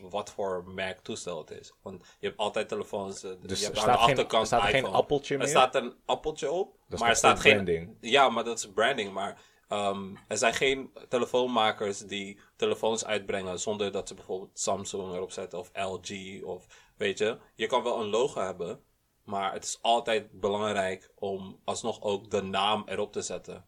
[0.00, 1.72] wat voor merk toestel het is.
[1.82, 3.22] Want je hebt altijd telefoons.
[3.24, 4.96] eh, Dus je hebt er aan de geen- achterkant er staat geen iPhone.
[4.96, 5.48] appeltje Er meer?
[5.48, 6.76] staat een appeltje op.
[6.88, 7.52] Dat maar er staat geen.
[7.52, 7.96] branding.
[8.00, 9.12] Ja, maar dat is branding.
[9.12, 15.30] Maar ehm, er zijn geen telefoonmakers die telefoons uitbrengen zonder dat ze bijvoorbeeld Samsung erop
[15.32, 17.38] zetten of LG of weet je.
[17.54, 18.80] Je kan wel een logo hebben,
[19.24, 23.64] maar het is altijd belangrijk om alsnog ook de naam erop te zetten.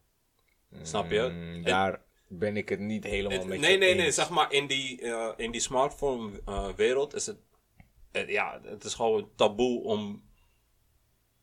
[0.83, 1.21] Snap je?
[1.33, 4.11] Mm, daar ben ik het niet helemaal met nee, nee, nee.
[4.11, 7.39] Zeg maar in die, eh, in die smartphone eh, wereld is het,
[8.27, 10.29] ja, het is gewoon taboe om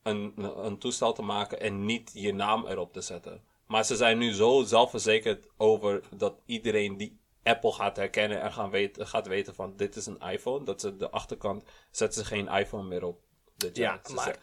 [0.04, 0.34] een,
[0.66, 3.44] een toestel te maken en niet je naam erop te zetten.
[3.68, 8.70] Maar ze zijn nu zo zelfverzekerd over dat iedereen die Apple gaat herkennen en gaan
[8.70, 10.66] weten, gaat weten van dit is een iPhone.
[10.66, 13.24] Dat ze de achterkant zetten ze geen iPhone meer op.
[13.74, 14.38] Ja, maar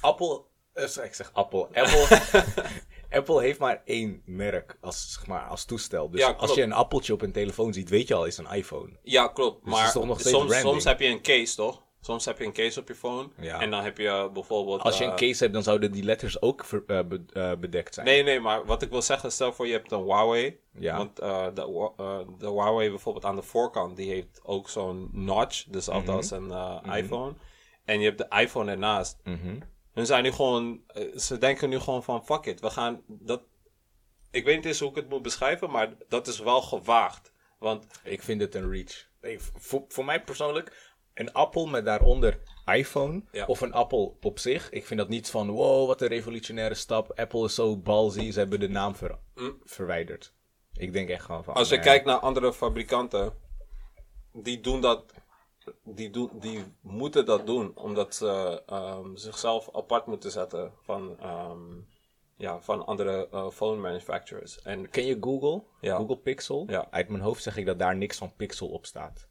[0.00, 2.06] Apple, eh, ik zeg Apple, Apple,
[3.12, 6.10] Apple heeft maar één merk als, zeg maar, als toestel.
[6.10, 8.50] Dus Ja, als je een appeltje op een telefoon ziet, weet je al, is een
[8.52, 8.90] iPhone.
[9.02, 9.64] Ja, klopt.
[9.64, 10.28] Dus maar soms,
[10.60, 11.82] soms heb je een case, toch?
[12.00, 13.28] Soms heb je een case op je phone.
[13.40, 13.60] Ja.
[13.60, 14.80] En dan heb je bijvoorbeeld...
[14.82, 17.52] Als je een eh, case hebt, dan zouden die letters ook ver- eh, be- eh,
[17.58, 18.06] bedekt zijn.
[18.06, 20.58] Nee, nee, maar wat ik wil zeggen, stel voor je hebt een Huawei.
[20.78, 20.96] Ja.
[20.96, 25.64] Want de, de Huawei bijvoorbeeld aan de voorkant, die heeft ook zo'n notch.
[25.64, 25.96] Dus Mhm.
[25.96, 27.34] altijd als een eh, iPhone.
[27.84, 29.18] En je hebt de iPhone ernaast.
[29.24, 29.60] Mhm.
[29.92, 33.42] Hun zijn nu gewoon, eh, ze denken nu gewoon van fuck it, we gaan dat.
[34.30, 37.32] Ik weet niet eens hoe ik het moet beschrijven, maar dat is wel gewaagd.
[37.58, 39.06] Want Ik vind het een reach.
[39.20, 43.44] Nee, voor, voor mij persoonlijk, een appel met daaronder iPhone Ja.
[43.46, 44.70] of een appel op zich.
[44.70, 47.12] Ik vind dat niet van, wow, wat een revolutionaire stap.
[47.18, 49.18] Apple is zo balzy, ze hebben de naam ver-
[49.64, 50.34] verwijderd.
[50.72, 51.52] Ik denk echt gewoon van...
[51.52, 51.58] Mm.
[51.58, 51.84] als je nee.
[51.84, 53.32] kijkt naar andere fabrikanten,
[54.32, 55.12] die doen dat,
[55.84, 61.80] die, doen, die moeten dat doen, omdat ze ehm, zichzelf apart moeten zetten van, ehm,
[62.36, 64.62] ja, van andere eh, phone manufacturers.
[64.62, 65.62] En Ken je Google?
[65.80, 65.96] Ja.
[65.96, 66.64] Google Pixel?
[66.70, 66.86] Ja.
[66.90, 69.28] Uit mijn hoofd zeg ik dat daar niks van Pixel op staat.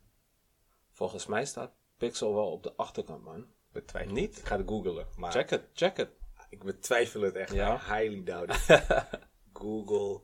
[0.91, 3.45] volgens mij staat Pixel wel op de achterkant, man.
[3.71, 4.13] Betwijfel.
[4.13, 4.37] Niet?
[4.37, 5.07] Ik ga het googlen.
[5.15, 6.09] Maar Check het, check het.
[6.49, 7.53] ik betwijfel het echt.
[7.53, 7.71] Ja?
[7.77, 8.65] Highly doubt.
[9.53, 10.21] Google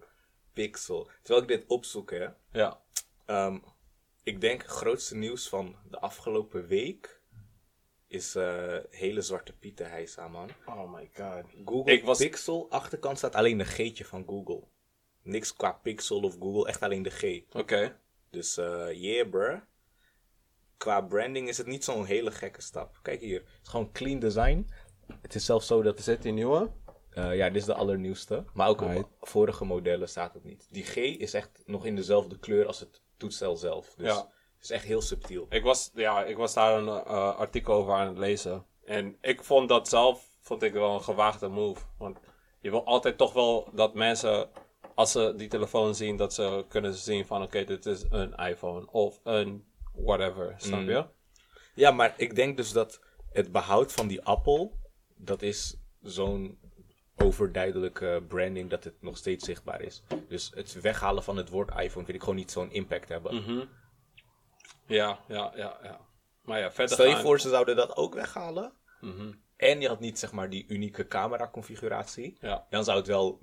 [0.53, 1.09] Pixel.
[1.21, 2.27] Terwijl ik dit opzoek, hè.
[2.51, 2.81] Ja.
[3.25, 3.57] Ehm,
[4.27, 7.21] ik denk het grootste nieuws van de afgelopen week
[8.07, 10.49] is eh hele zwarte pieten hijsa, man.
[10.65, 11.43] Oh my god.
[11.65, 14.63] Google Ik was- Pixel, achterkant staat alleen de G'tje van Google.
[15.21, 17.41] Niks qua Pixel of Google, echt alleen de G.
[17.55, 17.99] Oké.
[18.29, 19.59] Dus eh yeah, bruh.
[20.77, 22.99] Qua branding is het niet zo'n hele gekke stap.
[23.01, 24.69] Kijk hier, het is gewoon clean design.
[25.21, 25.99] Het is zelfs zo dat...
[25.99, 26.71] Is dit die nieuwe?
[27.09, 28.45] eh, ja, dit is de allernieuwste.
[28.53, 28.97] Maar ook Right.
[28.97, 30.67] op vorige modellen staat het niet.
[30.71, 33.93] Die G is echt nog in dezelfde kleur als het toetstel zelf.
[33.97, 34.15] Dus Ja.
[34.55, 35.45] het is echt heel subtiel.
[35.49, 38.65] Ik was, ja, ik was daar een eh, artikel over aan het lezen.
[38.85, 41.81] En ik vond dat zelf vond ik wel een gewaagde move.
[41.97, 42.19] Want
[42.59, 44.49] je wil altijd toch wel dat mensen,
[44.95, 48.91] als ze die telefoon zien, dat ze kunnen zien van oké, dit is een iPhone
[48.91, 50.53] of een whatever.
[50.57, 50.89] Snap Mm.
[50.89, 51.05] je?
[51.75, 52.99] Ja, maar ik denk dus dat
[53.31, 54.77] het behoud van die appel,
[55.15, 56.59] dat is zo'n
[57.17, 60.03] overduidelijke branding dat het nog steeds zichtbaar is.
[60.27, 63.35] Dus het weghalen van het woord iPhone vind ik gewoon niet zo'n impact hebben.
[63.35, 63.65] Mhm.
[64.85, 65.99] Ja, ja, ja, ja.
[66.41, 68.73] Maar ja, verder Stel je gaan- voor, ze zouden dat ook weghalen.
[69.01, 69.31] Mhm.
[69.55, 72.37] En je had niet zeg maar die unieke camera configuratie.
[72.41, 72.67] Ja.
[72.69, 73.39] Dan zou het wel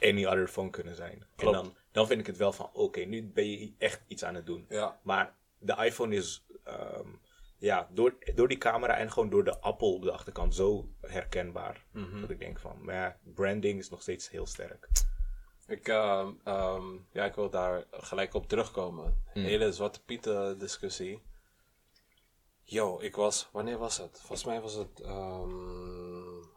[0.00, 1.26] any other phone kunnen zijn.
[1.36, 1.56] Klopt.
[1.56, 4.34] En dan, dan vind ik het wel van, oké, nu ben je echt iets aan
[4.34, 4.66] het doen.
[4.68, 5.00] Ja.
[5.02, 7.08] Maar de iPhone is, ehm,
[7.64, 11.84] ja, door, door die camera en gewoon door de appel op de achterkant zo herkenbaar.
[11.90, 12.20] Mhm.
[12.20, 14.88] Dat ik denk van, maar ja, branding is nog steeds heel sterk.
[15.66, 19.22] Ik, ehm, ehm, ja, ik wil daar gelijk op terugkomen.
[19.32, 21.22] Hele Zwarte Pieten discussie.
[22.62, 24.18] Yo, ik was, wanneer was het?
[24.18, 25.52] Volgens mij was het ehm,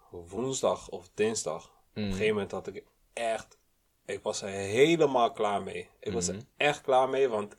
[0.10, 1.65] woensdag of dinsdag.
[1.65, 3.58] Op een gegeven moment had ik echt,
[4.06, 5.89] ik was er helemaal klaar mee.
[6.00, 7.56] Ik was er echt klaar mee, want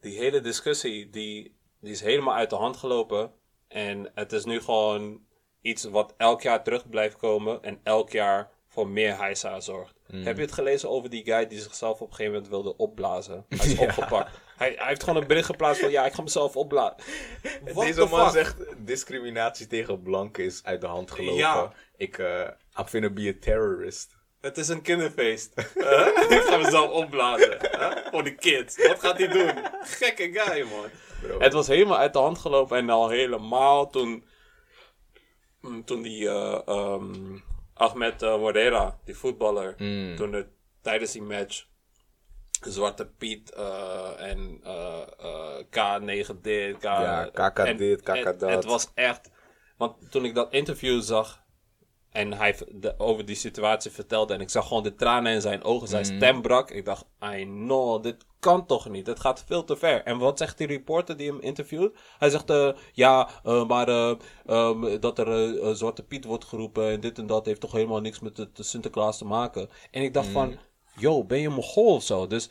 [0.00, 3.32] die hele discussie, die, die is helemaal uit de hand gelopen.
[3.68, 5.20] En het is nu gewoon
[5.60, 9.94] iets wat elk jaar terug blijft komen en elk jaar voor meer heisa zorgt.
[10.12, 13.44] Heb je het gelezen over die guy die zichzelf op een gegeven moment wilde opblazen?
[13.48, 14.30] Hij is opgepakt.
[14.56, 16.96] Hij, hij heeft gewoon een bericht geplaatst van ja, ik ga mezelf opblazen.
[17.74, 18.30] What Deze man fuck?
[18.30, 21.36] zegt, discriminatie tegen blanken is uit de hand gelopen.
[21.36, 21.72] Ja.
[21.96, 24.16] Ik, eh I'm finna be a terrorist.
[24.40, 25.52] Het is een kinderfeest.
[25.74, 26.06] Huh?
[26.38, 27.56] ik ga mezelf opblazen.
[27.60, 27.96] Huh?
[28.10, 28.86] Voor de kids.
[28.86, 29.52] Wat gaat hij doen?
[29.80, 30.90] Gekke guy, man.
[31.22, 31.38] Bro.
[31.38, 32.76] Het was helemaal uit de hand gelopen.
[32.78, 34.24] En al helemaal toen...
[35.60, 36.28] mm, Toen die...
[36.28, 37.36] eh, ehm,
[37.74, 39.74] Ahmed Moreira, die voetballer.
[39.78, 40.16] Mm.
[40.16, 40.48] Toen er
[40.82, 41.68] tijdens die match...
[42.60, 46.82] Zwarte Piet eh, en eh, eh, K9 dit, K...
[46.82, 48.50] Ja, KK dit, KK dat.
[48.50, 49.30] Het was echt...
[49.76, 51.42] Want toen ik dat interview zag...
[52.10, 54.34] En hij de- over die situatie vertelde.
[54.34, 55.88] En ik zag gewoon de tranen in zijn ogen.
[55.88, 56.70] Zijn stem brak.
[56.70, 59.06] Ik dacht, I know, dit kan toch niet.
[59.06, 60.02] Het gaat veel te ver.
[60.02, 61.96] En wat zegt die reporter die hem interviewt?
[62.18, 64.14] Hij zegt, eh, ja, eh, maar eh,
[64.46, 66.90] ehm, dat er Zwarte Piet wordt geroepen.
[66.90, 69.68] En dit en dat heeft toch helemaal niks met het Sinterklaas te maken.
[69.90, 70.58] En ik dacht van,
[70.96, 72.26] yo, ben je Mongool of zo?
[72.26, 72.50] Dus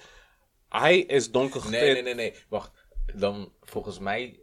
[0.70, 2.34] hij is donker Nee, nee, nee, nee.
[2.50, 2.72] Wacht.
[3.16, 4.40] Dan volgens mij.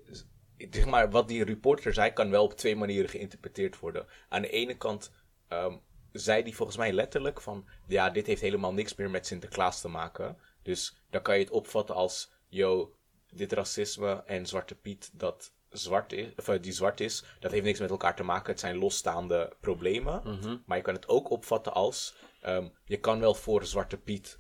[0.71, 4.07] Zeg maar, wat die reporter zei, kan wel op twee manieren geïnterpreteerd worden.
[4.29, 5.13] Aan de ene kant
[5.49, 5.77] ehm,
[6.13, 7.69] zei die volgens mij letterlijk van.
[7.87, 10.39] Ja, dit heeft helemaal niks meer met Sinterklaas te maken.
[10.63, 12.35] Dus dan kan je het opvatten als.
[12.49, 12.95] Yo,
[13.31, 17.65] dit racisme en Zwarte Piet dat zwart is, of, eh, die zwart is, dat heeft
[17.65, 18.51] niks met elkaar te maken.
[18.51, 20.23] Het zijn losstaande problemen.
[20.67, 22.15] Maar je kan het ook opvatten als.
[22.41, 24.37] ehm, je kan wel voor Zwarte Piet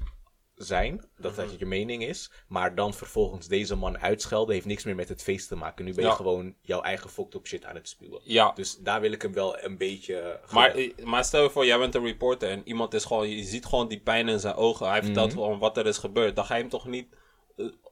[0.57, 1.41] zijn, dat Mhm.
[1.41, 5.23] dat je mening is, maar dan vervolgens deze man uitschelden, heeft niks meer met het
[5.23, 5.85] feest te maken.
[5.85, 6.17] Nu ben je Ja.
[6.17, 8.21] gewoon jouw eigen fucked up shit aan het spuwen.
[8.25, 10.41] Ja, Dus daar wil ik hem wel een beetje...
[10.53, 13.43] Maar, eh, maar stel je voor, jij bent een reporter en iemand is gewoon, je
[13.45, 14.89] ziet gewoon die pijn in zijn ogen.
[14.89, 15.37] Hij vertelt Mhm.
[15.39, 16.37] gewoon wat er is gebeurd.
[16.37, 17.19] Dan ga je hem toch niet eh,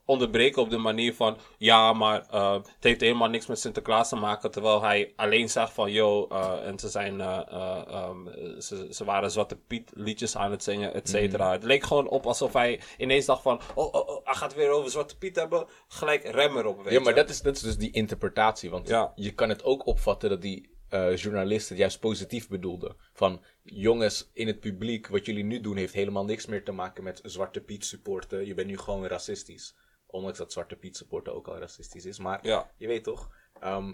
[0.05, 4.17] onderbreken op de manier van, ja, maar eh, het heeft helemaal niks met Sinterklaas te
[4.17, 4.51] maken.
[4.51, 8.17] Terwijl hij alleen zegt van, yo, eh, en ze zijn, ehm,
[8.59, 11.53] ze, ze waren Zwarte Piet liedjes aan het zingen, et cetera.
[11.53, 14.71] Het leek gewoon op alsof hij ineens dacht van, oh, oh, oh, hij gaat weer
[14.71, 15.67] over Zwarte Piet hebben.
[15.89, 17.21] Gelijk rem erop, weet Ja, maar je.
[17.21, 18.71] dat is, dat is dus die interpretatie.
[18.71, 19.13] Want Ja.
[19.15, 20.73] je kan het ook opvatten dat die
[21.15, 22.97] journalist het juist positief bedoelde.
[23.13, 27.05] Van jongens in het publiek, wat jullie nu doen, heeft helemaal niks meer te maken
[27.05, 28.47] met Zwarte Piet supporten.
[28.47, 29.75] Je bent nu gewoon racistisch.
[30.15, 32.19] Ondanks dat Zwarte Piet supporten ook al racistisch is.
[32.19, 32.71] Maar Ja.
[32.77, 33.29] je weet toch.
[33.61, 33.93] ehm,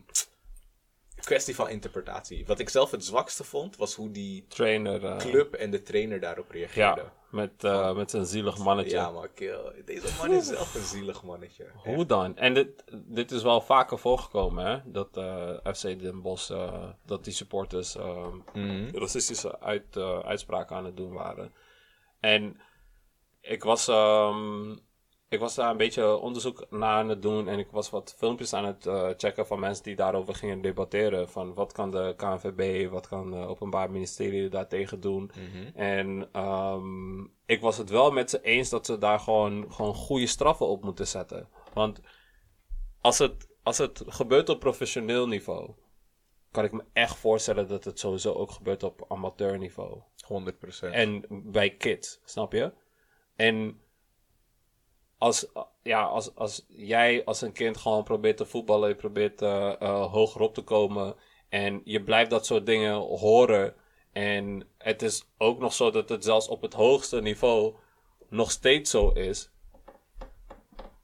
[1.20, 2.46] kwestie van interpretatie.
[2.46, 5.04] Wat ik zelf het zwakste vond, was hoe die Trainer.
[5.04, 7.04] eh, club en de trainer daarop reageerden.
[7.04, 8.96] ja, met, eh, met zijn zielig mannetje.
[8.96, 9.83] Ja, maar kill.
[9.85, 11.70] Deze man is zelf een zielig mannetje.
[11.85, 12.37] Hoe dan?
[12.37, 14.80] En dit, dit is wel vaker voorgekomen, hè?
[14.85, 16.50] Dat eh, FC Den Bosch,
[17.06, 18.96] dat die supporters ehm, Mhm.
[18.96, 21.52] racistische uit, uitspraken aan het doen waren.
[22.20, 22.61] En
[23.40, 24.76] ik was, ehm,
[25.30, 28.52] ik was daar een beetje onderzoek naar aan het doen en ik was wat filmpjes
[28.52, 31.28] aan het eh, checken van mensen die daarover gingen debatteren.
[31.28, 35.30] Van wat kan de KNVB, wat kan het Openbaar Ministerie daartegen doen.
[35.74, 40.26] En ehm, ik was het wel met ze eens dat ze daar gewoon, gewoon goede
[40.26, 41.48] straffen op moeten zetten.
[41.72, 42.00] Want
[43.00, 45.74] als het, als het gebeurt op professioneel niveau,
[46.50, 50.00] kan ik me echt voorstellen dat het sowieso ook gebeurt op amateurniveau.
[50.24, 50.90] 100%.
[50.90, 52.72] En bij kids, snap je?
[53.36, 53.80] En
[55.20, 55.46] als,
[55.83, 60.40] ja, als, als jij als een kind gewoon probeert te voetballen, je probeert eh, hoger
[60.40, 61.14] op te komen
[61.48, 63.74] en je blijft dat soort dingen horen.
[64.12, 67.74] En het is ook nog zo dat het zelfs op het hoogste niveau
[68.28, 69.50] nog steeds zo is.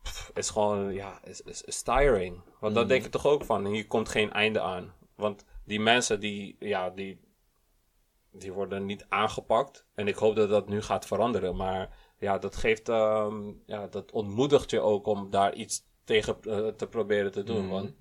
[0.02, 2.40] Pff, is gewoon, ja, is, is, is tiring.
[2.60, 4.94] Want dan denk je toch ook van, hier komt geen einde aan.
[5.14, 7.20] Want die mensen die, ja, die,
[8.30, 9.86] die worden niet aangepakt.
[9.94, 11.56] En ik hoop dat dat nu gaat veranderen.
[11.56, 16.66] Maar ja, dat geeft, ehm, ja, dat ontmoedigt je ook om daar iets tegen eh,
[16.68, 17.68] te proberen te doen.
[17.68, 17.92] Want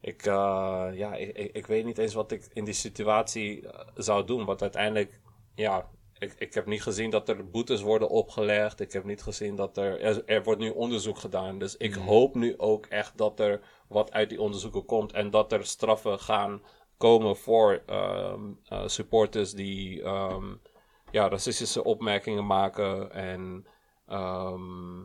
[0.00, 3.86] ik, eh, ja, ik, ik, ik weet niet eens wat ik in die situatie eh,
[3.94, 4.44] zou doen.
[4.44, 5.20] Want uiteindelijk,
[5.54, 8.80] ja, ik, ik heb niet gezien dat er boetes worden opgelegd.
[8.80, 11.58] Ik heb niet gezien dat er, er, er wordt nu onderzoek gedaan.
[11.58, 15.12] Dus ik hoop nu ook echt dat er wat uit die onderzoeken komt.
[15.12, 16.62] En dat er straffen gaan
[16.96, 20.54] komen voor ehm, eh, supporters die ehm,
[21.10, 23.12] ja, racistische opmerkingen maken.
[23.12, 23.66] En
[24.06, 25.00] ehm,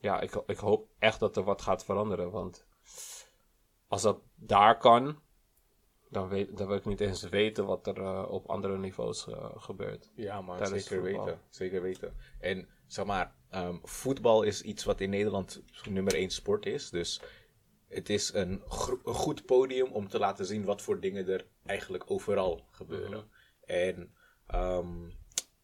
[0.00, 2.30] ja, ik, ik hoop echt dat er wat gaat veranderen.
[2.30, 2.66] Want
[3.88, 5.18] als dat daar kan,
[6.08, 9.50] dan, weet, dan wil ik niet eens weten wat er eh, op andere niveaus eh,
[9.56, 10.10] gebeurt.
[10.14, 11.40] Ja, maar zeker weten.
[11.48, 12.16] Zeker weten.
[12.38, 16.90] En zeg maar, ehm, voetbal is iets wat in Nederland nummer één sport is.
[16.90, 17.20] Dus
[17.88, 18.62] het is een,
[19.04, 23.30] een goed podium om te laten zien wat voor dingen er eigenlijk overal gebeuren.
[23.64, 24.14] En
[24.50, 25.10] ehm,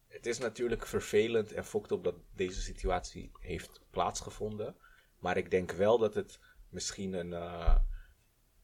[0.07, 4.75] het is natuurlijk vervelend en fokt op dat deze situatie heeft plaatsgevonden.
[5.19, 7.75] Maar ik denk wel dat het misschien een, eh,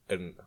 [0.06, 0.40] een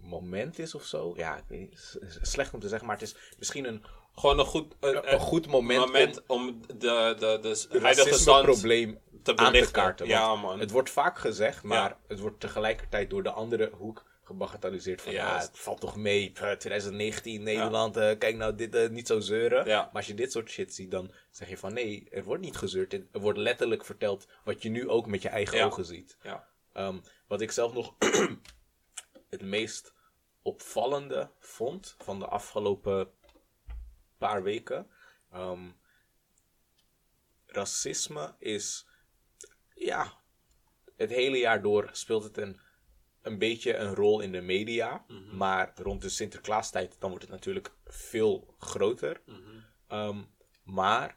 [0.00, 1.12] moment is of zo.
[1.16, 3.84] Ja, ik weet niet, slecht om te zeggen, maar het is misschien een
[4.16, 9.70] Gewoon een goed, een, een goed moment, om de, de, de racisme-probleem te aan te
[9.70, 10.06] kaarten.
[10.06, 10.60] Ja, man.
[10.60, 11.98] Het wordt vaak gezegd, maar Ja.
[12.06, 15.02] het wordt tegelijkertijd door de andere hoek gebagatelliseerd.
[15.02, 15.46] Van ja, Juist.
[15.46, 16.30] het valt toch mee.
[16.30, 19.66] Pff, 2019 Nederland, eh, kijk nou, dit eh, niet zo zeuren.
[19.66, 19.82] Ja.
[19.82, 22.56] Maar als je dit soort shit ziet, dan zeg je van nee, er wordt niet
[22.56, 22.92] gezeurd.
[22.92, 25.64] Er wordt letterlijk verteld wat je nu ook met je eigen Ja.
[25.64, 26.16] ogen ziet.
[26.22, 26.48] Ja.
[26.72, 27.94] Ehm, wat ik zelf nog
[29.30, 29.92] het meest
[30.42, 33.10] opvallende vond van de afgelopen
[34.18, 34.90] paar weken.
[35.32, 35.68] ehm,
[37.46, 38.86] racisme is,
[39.74, 40.12] ja,
[40.96, 42.60] het hele jaar door speelt het een,
[43.24, 45.04] een beetje een rol in de media.
[45.32, 49.22] Maar rond de Sinterklaastijd, dan wordt het natuurlijk veel groter.
[49.88, 50.22] Ehm,
[50.64, 51.16] maar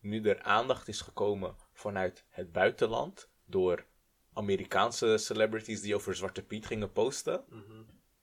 [0.00, 3.86] nu er aandacht is gekomen vanuit het buitenland door
[4.32, 7.44] Amerikaanse celebrities die over Zwarte Piet gingen posten,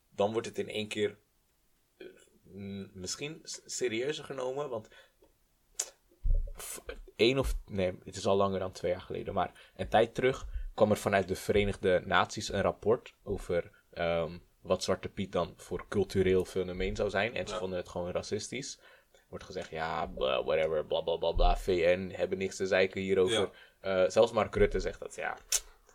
[0.10, 1.18] dan wordt het in één keer
[1.98, 2.08] eh,
[2.94, 4.70] misschien serieuzer genomen.
[4.70, 4.88] Want
[7.16, 10.48] één of nee, het is al langer dan twee jaar geleden, maar een tijd terug
[10.74, 15.86] kwam er vanuit de Verenigde Naties een rapport over ehm, wat Zwarte Piet dan voor
[15.88, 17.36] cultureel fenomeen zou zijn.
[17.36, 18.80] En ze vonden het gewoon racistisch.
[19.30, 23.50] Wordt gezegd, ja, whatever, bla bla bla bla, VN hebben niks te zeiken hierover.
[23.80, 25.38] Eh, zelfs Mark Rutte zegt dat, ja,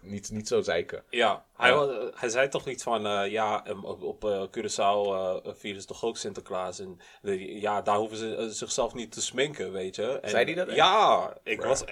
[0.00, 1.02] niet, niet zo zeiken.
[1.10, 2.10] Ja, hij, Ja.
[2.14, 5.86] hij zei toch iets van, eh, ja, um, op, op eh, Curaçao eh vieren ze
[5.86, 6.78] toch ook Sinterklaas.
[6.78, 10.20] En de- ja, daar hoeven ze zichzelf niet te sminken, weet je.
[10.20, 10.74] En, Zei hij dat?
[10.74, 11.84] Ja, ik was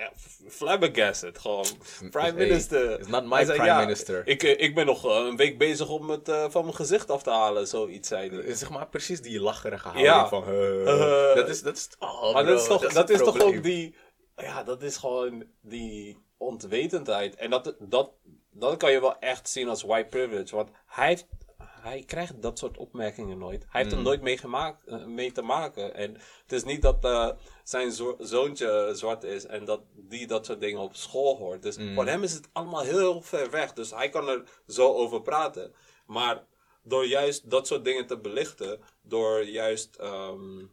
[0.48, 1.66] flabbergasted, gewoon.
[1.98, 2.98] Prime Hey, minister.
[2.98, 4.26] it's not my zei, prime ja, minister.
[4.26, 7.66] Ik, ik ben nog een week bezig om het van mijn gezicht af te halen,
[7.68, 8.54] zoiets zei hij.
[8.54, 10.28] Zeg maar precies die lacherige houding Ja.
[10.28, 10.44] van...
[11.34, 11.62] dat is...
[11.62, 13.94] Dat is, oh, bro, dat is toch, dat het is toch ook die.
[14.36, 17.34] Ja, dat is gewoon die ontwetendheid.
[17.34, 18.10] En dat, dat,
[18.50, 20.56] dat kan je wel echt zien als white privilege.
[20.56, 21.26] Want hij, heeft,
[21.58, 23.66] hij krijgt dat soort opmerkingen nooit.
[23.68, 23.98] Hij heeft Mm.
[23.98, 25.94] er nooit mee, gemaakt, eh, mee te maken.
[25.94, 27.30] En het is niet dat eh,
[27.64, 31.62] zijn zo- zoontje zwart is en dat die dat soort dingen op school hoort.
[31.62, 31.94] Dus Mm.
[31.94, 33.72] voor hem is het allemaal heel ver weg.
[33.72, 35.74] Dus hij kan er zo over praten.
[36.06, 36.44] Maar
[36.82, 39.96] door juist dat soort dingen te belichten, door juist.
[39.96, 40.64] ehm,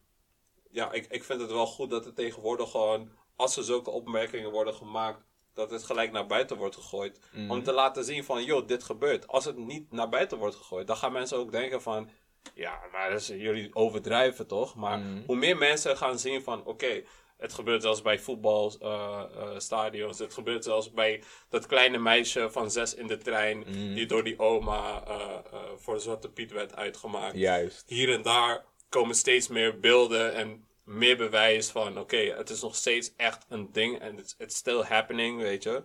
[0.72, 4.52] ja, ik, ik vind het wel goed dat er tegenwoordig gewoon, als er zulke opmerkingen
[4.52, 5.24] worden gemaakt,
[5.54, 7.20] dat het gelijk naar buiten wordt gegooid.
[7.50, 9.28] Om te laten zien van, joh, dit gebeurt.
[9.28, 12.10] Als het niet naar buiten wordt gegooid, dan gaan mensen ook denken van,
[12.54, 14.76] ja, maar dat is, jullie overdrijven toch?
[14.76, 17.04] Maar hoe meer mensen gaan zien van, oké,
[17.38, 20.20] het gebeurt zelfs bij voetbalstadions.
[20.20, 23.64] het gebeurt zelfs bij dat kleine meisje van zes in de trein,
[23.94, 25.40] die door die oma eh, eh,
[25.76, 27.84] voor Zwarte Piet werd uitgemaakt Juist.
[27.88, 32.76] hier en daar komen steeds meer beelden en meer bewijs van, oké, het is nog
[32.76, 35.84] steeds echt een ding en it's, it's still happening, weet je.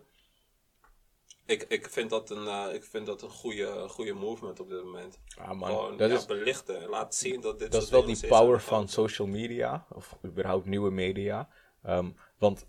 [1.47, 4.85] Ik, ik vind dat een, eh, ik vind dat een goede, goede movement op dit
[4.85, 5.19] moment.
[5.37, 5.69] Ah, man.
[5.69, 8.61] Gewoon dat ja, is, belichten en laten zien dat dit dat is wel die power
[8.61, 9.87] van social media.
[9.91, 11.49] Of überhaupt nieuwe media.
[11.83, 12.67] Ehm, want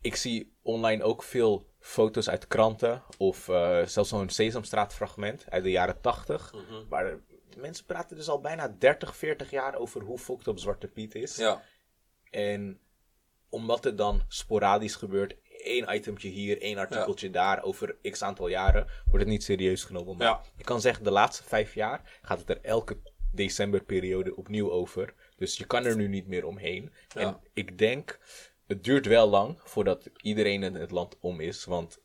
[0.00, 3.02] ik zie online ook veel foto's uit kranten.
[3.18, 6.52] Of eh, zelfs zo'n Sesamstraat fragment uit de jaren 80.
[6.52, 6.88] Mhm.
[6.88, 7.20] Waar
[7.56, 11.36] mensen praten dus al bijna 30, 40 jaar over hoe fucked op Zwarte Piet is.
[11.36, 11.62] Ja,
[12.30, 12.80] En
[13.48, 18.86] omdat het dan sporadisch gebeurt, één itemtje hier, één artikeltje daar, over x aantal jaren,
[19.04, 20.16] wordt het niet serieus genomen.
[20.16, 20.42] Maar Ja.
[20.56, 22.98] ik kan zeggen, de laatste vijf jaar gaat het er elke
[23.32, 25.14] decemberperiode opnieuw over.
[25.36, 26.92] Dus je kan er nu niet meer omheen.
[27.08, 27.20] Ja.
[27.20, 28.18] En ik denk,
[28.66, 31.64] het duurt wel lang voordat iedereen in het land om is.
[31.64, 32.00] Want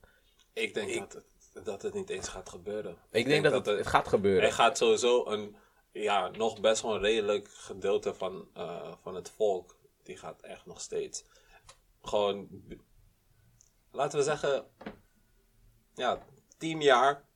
[0.53, 1.23] ik denk dat, het,
[1.63, 2.97] dat het niet eens gaat gebeuren.
[3.11, 4.43] ik, denk dat, het, het gaat gebeuren.
[4.43, 5.55] Er gaat sowieso een,
[5.91, 10.65] ja, nog best wel een redelijk gedeelte van, eh, van het volk, die gaat echt
[10.65, 11.23] nog steeds
[12.01, 12.47] gewoon,
[13.91, 14.65] laten we zeggen,
[15.93, 16.25] ja,
[16.57, 17.29] tien jaar.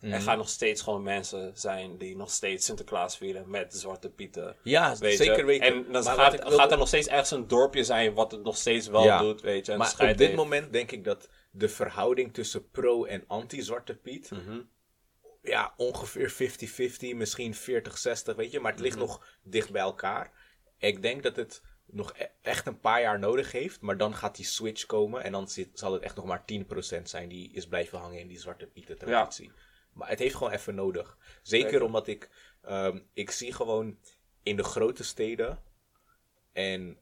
[0.00, 0.12] Mhm.
[0.12, 4.56] Er gaan nog steeds gewoon mensen zijn die nog steeds Sinterklaas vieren met Zwarte Pieten.
[4.62, 5.44] Ja, Weet zeker je?
[5.44, 5.66] weten.
[5.66, 9.04] En dan gaat, er nog steeds ergens een dorpje zijn wat het nog steeds wel
[9.04, 9.18] Ja.
[9.18, 9.72] doet, weet je.
[9.72, 14.30] En Maar op dit moment denk ik dat de verhouding tussen pro- en anti-Zwarte Piet...
[14.30, 14.60] Mhm.
[15.42, 18.60] Ja, ongeveer 50-50, misschien 40-60, weet je.
[18.60, 19.04] Maar het ligt Mhm.
[19.06, 20.32] nog dicht bij elkaar.
[20.78, 23.80] Ik denk dat het nog e- echt een paar jaar nodig heeft.
[23.80, 25.22] Maar dan gaat die switch komen.
[25.22, 28.28] En dan zit, zal het echt nog maar 10% zijn die is blijven hangen in
[28.28, 29.52] die Zwarte Pieten traditie.
[29.92, 31.16] Maar het heeft gewoon even nodig.
[31.42, 31.84] Zeker, Zeker.
[31.86, 32.30] omdat ik...
[32.62, 33.98] ehm, ik zie gewoon
[34.42, 35.62] in de grote steden...
[36.52, 36.98] En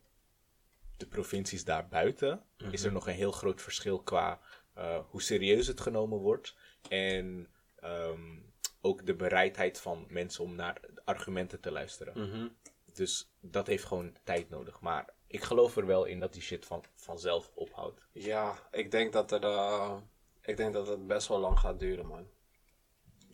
[0.99, 4.41] de provincies daarbuiten is er nog een heel groot verschil qua
[4.75, 6.55] eh, hoe serieus het genomen wordt.
[6.89, 8.37] En ehm,
[8.81, 12.29] ook de bereidheid van mensen om naar argumenten te luisteren.
[12.29, 12.49] Mhm.
[12.95, 14.81] Dus dat heeft gewoon tijd nodig.
[14.81, 18.01] Maar ik geloof er wel in dat die shit van, vanzelf ophoudt.
[18.13, 19.97] Ja, ik denk dat er, eh,
[20.43, 22.27] ik denk dat het best wel lang gaat duren, man.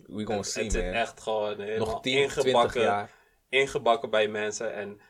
[0.07, 0.93] We Het, see, het zit man.
[0.93, 3.11] echt gewoon helemaal Nog 10, 20 ingebakken, jaar.
[3.49, 4.73] ingebakken bij mensen.
[4.75, 5.01] En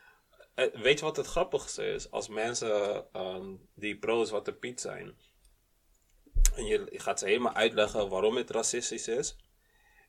[0.54, 2.10] weet je wat het grappigste is?
[2.10, 5.16] Als mensen ehm, die pro-Zwarte Piet zijn,
[6.54, 9.36] en je, je gaat ze helemaal uitleggen waarom het racistisch is.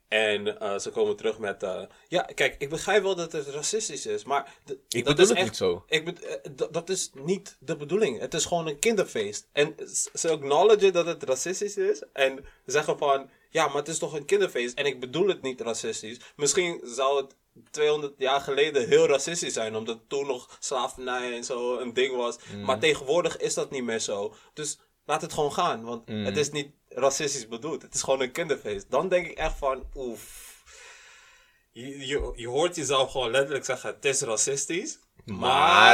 [0.08, 4.06] En eh, ze komen terug met, eh, ja, kijk, ik begrijp wel dat het racistisch
[4.06, 4.58] is, maar...
[4.66, 5.84] d- Ik dat bedoel is het echt- niet zo.
[5.88, 8.20] Ik eh, d- dat is niet de bedoeling.
[8.20, 9.48] Het is gewoon een kinderfeest.
[9.52, 9.76] En
[10.14, 12.04] ze acknowledgen dat het racistisch is.
[12.14, 14.78] En zeggen van, ja, maar het is toch een kinderfeest.
[14.78, 16.20] En ik bedoel het niet racistisch.
[16.36, 17.36] Misschien zou het
[17.72, 19.76] 200 jaar geleden heel racistisch zijn.
[19.76, 22.38] Omdat toen nog slavernij en zo een ding was.
[22.64, 24.36] Maar tegenwoordig is dat niet meer zo.
[24.54, 25.84] Dus laat het gewoon gaan.
[25.84, 27.82] Want het is niet racistisch bedoeld.
[27.82, 28.86] Het is gewoon een kinderfeest.
[28.90, 30.54] Dan denk ik echt van, oef.
[31.72, 35.00] Je, je, je hoort jezelf gewoon letterlijk zeggen, het is racistisch.
[35.26, 35.40] Maar,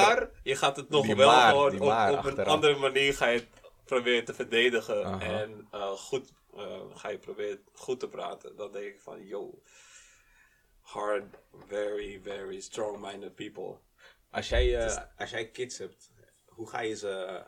[0.02, 3.40] Maar- je gaat het nog wel maar, gewoon op, op een andere manier ga je
[3.40, 3.48] het
[3.86, 5.22] proberen te verdedigen.
[5.22, 8.56] En eh, goed, eh, ga je proberen goed te praten.
[8.56, 9.62] Dan denk ik van, yo,
[10.80, 11.36] hard,
[11.68, 13.78] very, very strong-minded people.
[14.30, 16.12] Als jij, eh, als jij kids hebt,
[16.46, 17.44] hoe ga je ze eh,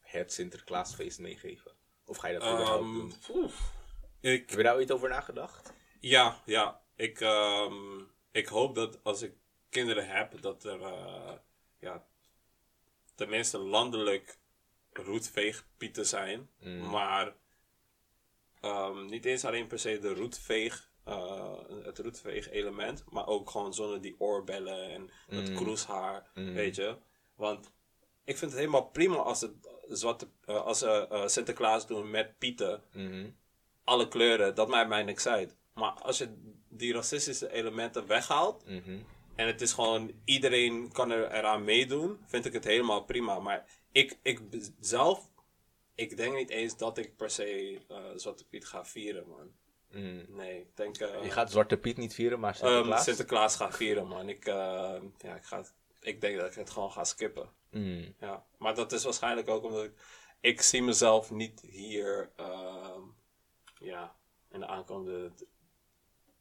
[0.00, 1.72] het Sinterklaasfeest meegeven?
[2.04, 3.12] Of ga je dat überhaupt Ehm, doen?
[3.30, 3.72] oef.
[4.20, 5.72] ik, Heb je daar ooit over nagedacht?
[6.00, 6.82] Ja, ja.
[6.96, 9.32] Ik, ehm, ik hoop dat als ik
[9.68, 11.32] kinderen heb, dat er eh,
[11.78, 12.06] ja,
[13.14, 14.38] tenminste landelijk
[14.92, 16.50] roetveegpieten zijn.
[16.90, 17.34] Maar
[18.60, 21.52] ehm, niet eens alleen per se de roetveeg, eh,
[21.84, 26.96] het roetveeg element, maar ook gewoon zonder die oorbellen en dat kroeshaar, weet je.
[27.36, 27.70] Want
[28.24, 29.52] ik vind het helemaal prima als het
[29.88, 33.30] zwarte, eh, als ze eh, Sinterklaas doen met pieten, Mhm.
[33.84, 35.56] alle kleuren, dat maakt mij niks uit.
[35.74, 36.28] Maar als je
[36.68, 38.98] die racistische elementen weghaalt, Mhm.
[39.34, 43.38] en het is gewoon, iedereen kan er eraan meedoen, vind ik het helemaal prima.
[43.38, 44.40] Maar ik, ik
[44.80, 45.30] zelf,
[45.98, 49.52] ik denk niet eens dat ik per se eh, Zwarte Piet ga vieren, man.
[49.90, 50.24] Mhm.
[50.36, 50.98] Nee, ik denk...
[50.98, 53.04] eh, Je gaat Zwarte Piet niet vieren, maar ehm, Sinterklaas?
[53.04, 54.28] Sinterklaas ga vieren, man.
[54.28, 55.64] Ik, eh, ja, ik, ga,
[56.00, 57.50] ik denk dat ik het gewoon ga skippen.
[57.70, 58.10] Mhm.
[58.20, 58.46] Ja.
[58.58, 59.92] Maar dat is waarschijnlijk ook omdat ik...
[60.40, 62.30] Ik zie mezelf niet hier...
[62.36, 63.00] ehm,
[63.80, 64.14] ja,
[64.50, 65.32] in de aankomende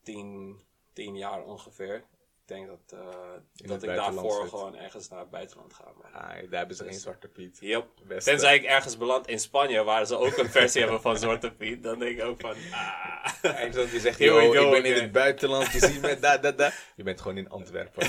[0.04, 0.60] tien,
[0.94, 2.06] tien jaar ongeveer.
[2.48, 4.50] Ik denk dat, eh, dat ik daarvoor zit.
[4.50, 5.84] gewoon ergens naar het buitenland ga.
[5.84, 6.22] Man.
[6.22, 7.58] Ah, daar hebben ze geen Zwarte Piet.
[7.60, 7.88] Yep.
[8.08, 8.30] Beste.
[8.30, 11.84] Tenzij ik ergens beland in Spanje, waar ze ook een versie hebben van Zwarte Piet.
[11.84, 12.56] Dan denk ik ook van...
[12.72, 13.44] Ah.
[13.56, 16.72] Eindelijk die zegt, yo, ik ben in het buitenland, je ziet me, da, da, da.
[16.96, 18.08] Je bent gewoon in Antwerpen.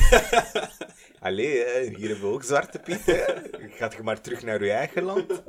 [1.20, 3.24] Allee, hè, hier hebben we ook Zwarte Piet, hè.
[3.70, 5.42] Gaat je maar terug naar je eigen land?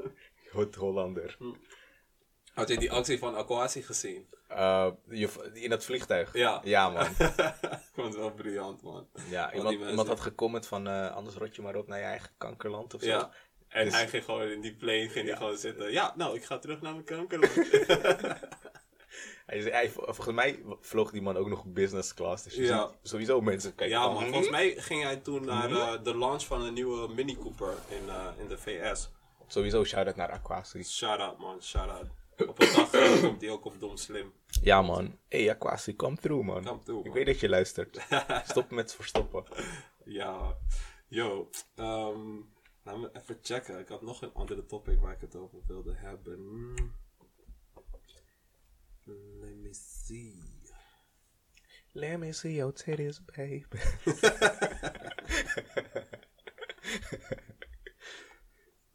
[0.52, 1.38] Goed Hollander.
[2.60, 4.28] Had je die actie van Aquasi gezien?
[4.48, 6.34] Eh, je, in dat vliegtuig?
[6.34, 6.62] Ja.
[6.64, 7.06] Ja, man.
[7.20, 9.08] ik vond het wel briljant, man.
[9.30, 12.06] Ja, iemand, mensen- iemand had gecomment van, eh, anders rot je maar op naar je
[12.06, 13.08] eigen kankerland of zo.
[13.08, 13.32] Ja.
[13.68, 15.92] En Dus- hij ging gewoon in die plane ging hij gewoon zitten.
[15.92, 17.54] Ja, nou, ik ga terug naar mijn kankerland.
[19.46, 22.44] Hij, zei- hij, volgens mij vloog die man ook nog business class.
[22.44, 22.90] Dus je Ja.
[23.04, 23.98] sowieso mensen kijken.
[24.00, 24.20] ja, hm?
[24.20, 28.10] Volgens mij ging hij toen naar eh, de launch van een nieuwe Mini Cooper in,
[28.42, 29.10] in de VS.
[29.48, 30.84] Sowieso shout-out naar Aquasi.
[30.84, 31.62] Shout out, man.
[31.64, 32.06] Shout out.
[32.48, 34.34] Op een dag komt hij ook op Dom Slim.
[34.62, 35.18] Ja, man.
[35.28, 36.64] Hey, Aquasi, come through, man.
[36.64, 37.14] Come through, Ik man.
[37.14, 38.08] weet dat je luistert.
[38.50, 39.44] Stop met verstoppen.
[40.06, 40.58] Ja.
[41.08, 41.50] Yo.
[41.76, 42.36] ehm
[42.84, 43.80] laat me even checken.
[43.80, 46.34] Ik had nog een andere topic waar ik het over wilde hebben.
[46.34, 46.94] Hmm.
[49.42, 50.36] Let me see.
[51.92, 53.64] Let me see your titties, baby.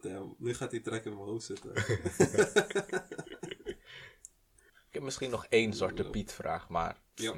[0.01, 1.73] Damn, nu gaat die track in mijn hoofd zitten.
[5.05, 6.97] Misschien nog één Zwarte Piet vraag, maar...
[7.15, 7.35] ja.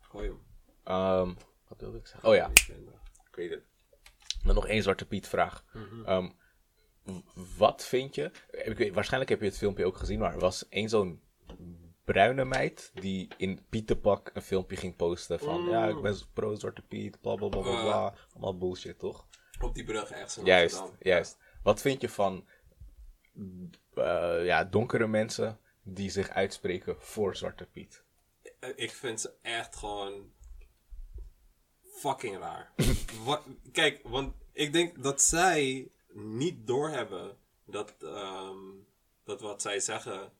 [0.00, 0.40] Gooi hem.
[0.84, 1.34] Ehm,
[1.68, 2.28] wat wilde ik zeggen?
[2.28, 2.48] Oh ja,
[3.28, 3.62] Ik weet het.
[4.44, 5.64] Dan nog één Zwarte Piet vraag.
[6.06, 6.28] Ehm,
[7.02, 8.30] w- wat vind je...
[8.50, 11.20] Ik weet, waarschijnlijk heb je het filmpje ook gezien, maar er was één zo'n
[12.04, 15.64] bruine meid die in Pietenpak een filmpje ging posten van...
[15.64, 18.14] Ja, ik ben pro Zwarte Piet, bla bla bla bla bla.
[18.32, 19.26] Allemaal bullshit, toch?
[19.60, 21.06] Op die brug ergens in Juist, Amsterdam.
[21.10, 21.38] juist.
[21.62, 22.46] Wat vind je van
[23.94, 28.02] eh, ja, donkere mensen die zich uitspreken voor Zwarte Piet?
[28.58, 30.32] Eh, Ik vind ze echt gewoon
[31.82, 32.72] fucking raar.
[33.24, 38.58] Wat, kijk, want ik denk dat zij niet doorhebben dat, ehm,
[39.24, 40.32] dat wat zij zeggen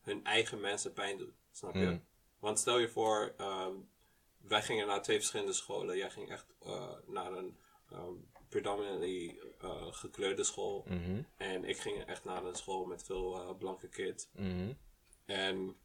[0.00, 1.34] hun eigen mensen pijn doet.
[1.52, 1.80] Snap je?
[1.86, 2.04] Mm.
[2.38, 3.72] Want stel je voor, ehm,
[4.40, 5.96] wij gingen naar twee verschillende scholen.
[5.96, 7.56] Jij ging echt eh, naar een
[7.90, 8.12] ehm,
[8.48, 10.84] predominantly eh, gekleurde school.
[10.88, 14.28] Mhm, En ik ging echt naar een school met veel blanke kids.
[14.32, 14.72] mhm,
[15.32, 15.76] En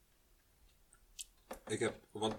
[1.68, 2.36] ik heb, want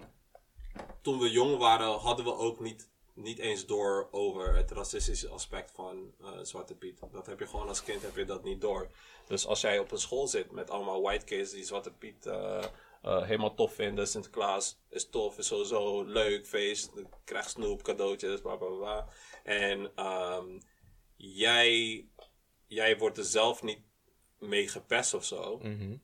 [1.00, 5.70] toen we jong waren, hadden we ook niet, niet eens door over het racistische aspect
[5.70, 7.00] van eh, Zwarte Piet.
[7.12, 8.90] Dat heb je gewoon als kind heb je dat niet door.
[9.26, 12.64] Dus als jij op een school zit met allemaal white kids die Zwarte Piet eh,
[13.02, 16.92] eh, helemaal tof vinden, Sinterklaas is tof, is sowieso leuk, feest,
[17.24, 19.08] krijgt snoep, cadeautjes, bla bla bla.
[19.42, 20.60] En ehm,
[21.16, 22.04] jij,
[22.66, 23.80] jij wordt er zelf niet
[24.38, 25.58] mee gepest of zo.
[25.58, 25.96] mhm.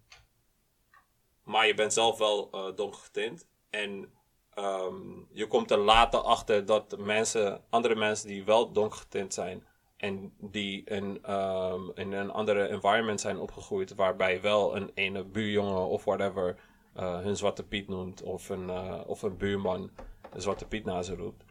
[1.44, 3.48] Maar je bent zelf wel eh donkergetint.
[3.70, 4.12] En
[4.50, 9.64] ehm, je komt er later achter dat mensen, andere mensen die wel donkergetint zijn.
[9.96, 13.94] En die in, ehm, in een andere environment zijn opgegroeid.
[13.94, 16.58] Waarbij wel een ene buurjongen of whatever
[16.94, 18.22] eh, hun Zwarte Piet noemt.
[18.22, 19.90] Of een, eh, of een buurman
[20.30, 21.44] een Zwarte Piet naar ze roept.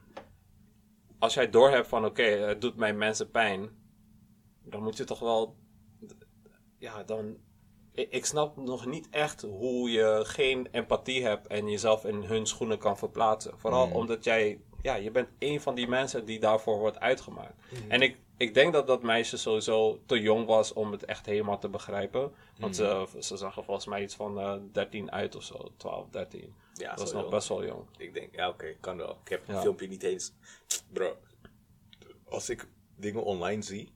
[1.20, 3.70] Als jij doorhebt van oké, het doet mijn mensen pijn.
[4.64, 5.56] Dan moet je toch wel
[6.78, 7.38] ja, dan.
[7.94, 12.46] Ik, ik snap nog niet echt hoe je geen empathie hebt en jezelf in hun
[12.46, 13.60] schoenen kan verplaatsen.
[13.60, 17.54] Vooral omdat jij, ja, je bent een van die mensen die daarvoor wordt uitgemaakt.
[17.88, 21.60] En ik, ik denk dat dat meisje sowieso te jong was om het echt helemaal
[21.60, 22.32] te begrijpen.
[22.60, 26.10] Want ze, ze zag er volgens mij iets van eh 13 uit of zo, 12,
[26.10, 26.54] 13.
[26.74, 27.36] Ja, dat is zo nog jong.
[27.36, 27.86] best wel jong.
[27.98, 29.18] Ik denk, ja oké, kan wel.
[29.24, 29.62] Ik heb het Ja.
[29.62, 30.34] filmpje niet eens...
[30.94, 31.18] Bro,
[32.26, 33.92] als ik dingen online zie...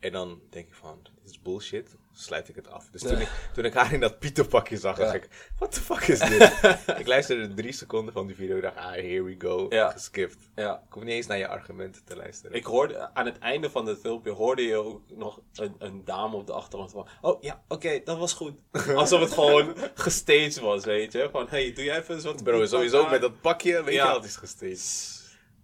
[0.00, 1.96] En dan denk ik van, dit is bullshit.
[2.20, 2.88] Sluit ik het af.
[2.90, 6.08] Dus toen, ik, toen ik haar in dat Pieterpakje zag, dacht ik, what the fuck
[6.08, 6.52] is dit?
[7.00, 9.66] ik luisterde drie seconden van die video en dacht, ah, here we go.
[9.68, 9.90] Ja.
[9.90, 10.36] Geskipt.
[10.54, 10.82] Ja.
[10.86, 12.56] Ik hoef niet eens naar je argumenten te luisteren.
[12.56, 16.36] Ik hoorde, aan het einde van het filmpje hoorde je ook nog een, een dame
[16.36, 17.08] op de achtergrond van...
[17.20, 18.54] Oh ja, oké, dat was goed.
[18.94, 21.28] Alsof het gewoon gestaged was, weet je.
[21.32, 22.44] Van, hey, doe jij even een soort...
[22.44, 24.06] Bro, sowieso met dat pakje, weet Ja.
[24.06, 25.16] je, dat is gesteeds.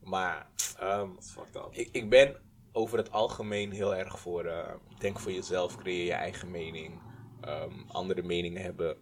[0.03, 0.47] Maar,
[0.83, 1.69] up.
[1.71, 2.37] ik, ik ben
[2.77, 7.03] over het algemeen heel erg voor, eh, denk voor jezelf, creëer je eigen mening.
[7.41, 8.97] Ehm, andere meningen hebben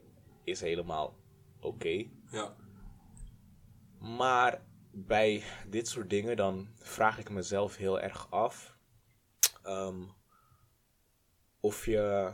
[0.45, 1.17] is helemaal
[1.61, 2.05] oké.
[2.31, 2.57] Ja.
[3.99, 8.77] Maar bij dit soort dingen dan vraag ik mezelf heel erg af
[9.63, 10.03] ehm,
[11.61, 12.33] of je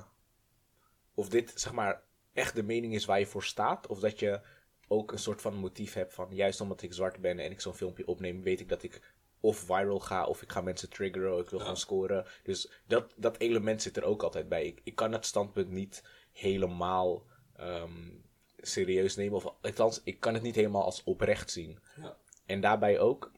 [1.14, 4.40] of dit zeg maar echt de mening is waar je voor staat of dat je
[4.88, 7.74] ook een soort van motief hebt van juist omdat ik zwart ben en ik zo'n
[7.74, 11.40] filmpje opneem weet ik dat ik of viral ga of ik ga mensen triggeren of
[11.40, 14.94] ik wil gaan scoren dus dat, dat element zit er ook altijd bij ik, ik
[14.94, 17.26] kan het standpunt niet helemaal
[17.56, 18.10] ehm,
[18.56, 22.16] serieus nemen of althans ik kan het niet helemaal als oprecht zien Ja.
[22.46, 23.32] en daarbij ook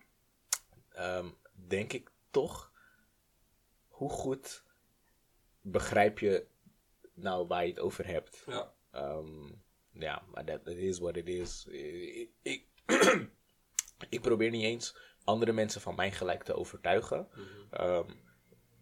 [0.89, 2.73] ehm, denk ik toch
[3.89, 4.65] hoe goed
[5.61, 6.47] begrijp je
[7.15, 8.45] nou waar je het over hebt.
[8.47, 8.73] Ja.
[8.91, 9.49] Ehm,
[9.93, 11.67] ja, maar dat that is what it is.
[11.67, 12.67] Ik, ik,
[14.09, 14.97] ik probeer niet eens
[15.31, 17.29] andere mensen van mijn gelijk te overtuigen.
[17.71, 18.11] Ehm,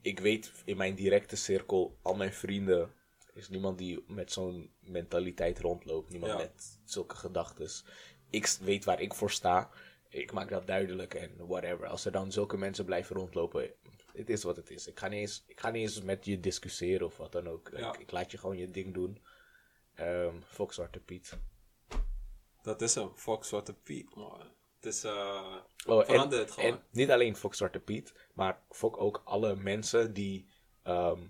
[0.00, 2.92] ik weet in mijn directe cirkel, al mijn vrienden,
[3.34, 6.10] is niemand die met zo'n mentaliteit rondloopt.
[6.10, 6.38] Niemand Ja.
[6.38, 7.70] met zulke gedachten.
[8.30, 9.70] Ik weet waar ik voor sta.
[10.08, 11.86] Ik maak dat duidelijk en whatever.
[11.86, 13.70] Als er dan zulke mensen blijven rondlopen,
[14.12, 14.86] het is wat het is.
[14.86, 17.70] Ik ga niet eens, ik ga niet eens met je discussiëren of wat dan ook.
[17.76, 17.92] Ja.
[17.92, 19.22] Ik, ik laat je gewoon je ding doen.
[19.94, 21.38] Ehm Fox Zwarte Piet.
[22.62, 24.42] Dat is een Fox Zwarte Piet, man.
[24.88, 26.70] Is, eh Oh, en, het gewoon.
[26.70, 30.48] en niet alleen Fox Zwarte Piet, maar Fok ook alle mensen die
[30.82, 31.20] ehm,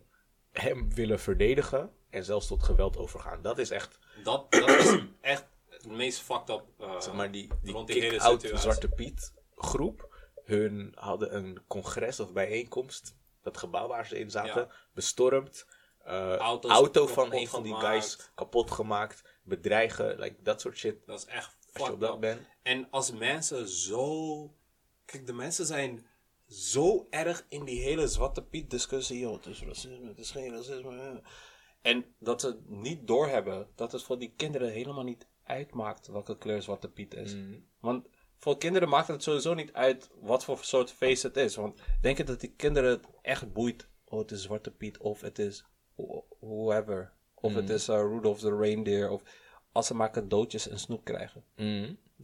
[0.52, 3.42] hem willen verdedigen en zelfs tot geweld overgaan.
[3.42, 6.64] Dat is echt, dat, dat is echt het meest fucked up.
[6.78, 8.50] eh, zeg maar, die, die kick-out.
[8.54, 10.16] Zwarte Piet groep.
[10.44, 14.74] Hun hadden een congres of bijeenkomst, dat gebouw waar ze in zaten, Ja.
[14.92, 15.66] bestormd.
[16.04, 21.06] Auto's auto van een van die guys kapot gemaakt, bedreigen, like, dat soort shit.
[21.06, 22.40] Dat is echt Als je fucked op dat bent.
[22.62, 24.54] En als mensen zo...
[25.04, 26.06] Kijk, de mensen zijn
[26.48, 29.18] zo erg in die hele Zwarte Piet discussie.
[29.18, 30.96] Joh, het is racisme, het is geen racisme.
[31.00, 31.16] eh.
[31.82, 36.62] En dat ze niet doorhebben dat het voor die kinderen helemaal niet uitmaakt welke kleur
[36.62, 37.36] Zwarte Piet is.
[37.80, 38.06] Want
[38.36, 41.56] voor kinderen maakt het sowieso niet uit wat voor soort feest het is.
[41.56, 43.88] Want denk je dat die kinderen het echt boeit?
[44.04, 45.64] Oh, het is Zwarte Piet of het is
[45.94, 47.12] who- whoever.
[47.34, 49.10] Of het is uh, Rudolph the Reindeer.
[49.10, 49.22] Of
[49.72, 51.44] als ze maar cadeautjes en snoep krijgen.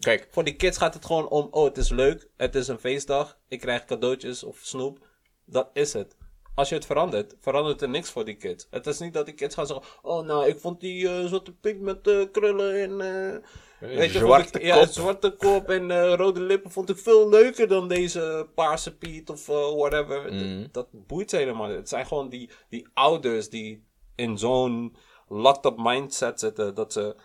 [0.00, 2.78] Kijk, Voor die kids gaat het gewoon om, oh het is leuk, het is een
[2.78, 5.06] feestdag, ik krijg cadeautjes of snoep.
[5.44, 6.16] Dat is het.
[6.54, 8.66] Als je het verandert, verandert er niks voor die kids.
[8.70, 11.52] Het is niet dat die kids gaan zeggen, oh nou, ik vond die eh, zwarte
[11.52, 13.00] piet met eh, krullen en...
[13.00, 14.88] eh, weet je, zwarte ik, ja, kop.
[14.88, 20.32] zwarte kop en rode lippen vond ik veel leuker dan deze paarse piet of whatever.
[20.32, 20.66] Mhm.
[20.72, 21.76] Dat, boeit ze helemaal niet.
[21.76, 23.84] Het zijn gewoon die, die ouders die
[24.14, 24.96] in zo'n
[25.28, 27.16] locked-up mindset zitten, dat ze,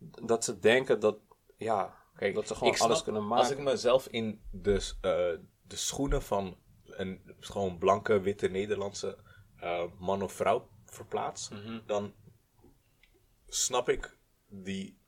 [0.00, 1.18] dat ze denken dat,
[1.56, 3.44] ja, Kijk, dat ze gewoon snap, alles kunnen maken.
[3.44, 5.10] Als ik mezelf in de, eh,
[5.62, 9.18] de schoenen van een gewoon blanke, witte Nederlandse
[9.56, 11.80] eh, man of vrouw verplaats, Mhm.
[11.86, 12.14] dan
[13.46, 14.16] snap ik
[14.48, 14.98] die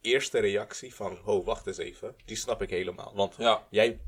[0.00, 2.14] eerste reactie van, oh, wacht eens even.
[2.24, 3.14] Die snap ik helemaal.
[3.14, 3.66] Want Ja.
[3.70, 4.00] jij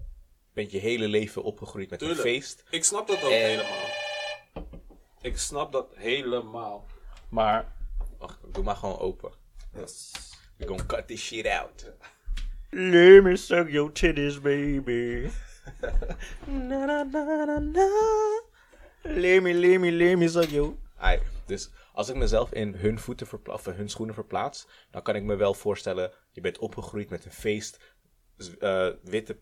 [0.52, 2.20] bent je hele leven opgegroeid met Tuurlijk.
[2.20, 2.64] een feest.
[2.70, 3.86] Ik snap dat ook En- helemaal.
[5.20, 6.86] Ik snap dat helemaal.
[7.28, 7.76] Maar.
[8.18, 9.32] Wacht, doe maar gewoon open.
[9.74, 11.84] We gonna cut this shit out.
[12.72, 15.30] Let me suck your titties, baby.
[16.46, 17.88] na na na na na.
[19.04, 20.74] Let me, let me, let me suck your.
[20.96, 25.22] Ai, dus als ik mezelf in hun voeten of hun schoenen verplaats, dan kan ik
[25.22, 27.78] me wel voorstellen, je bent opgegroeid met een feest,
[28.58, 29.38] eh, witte,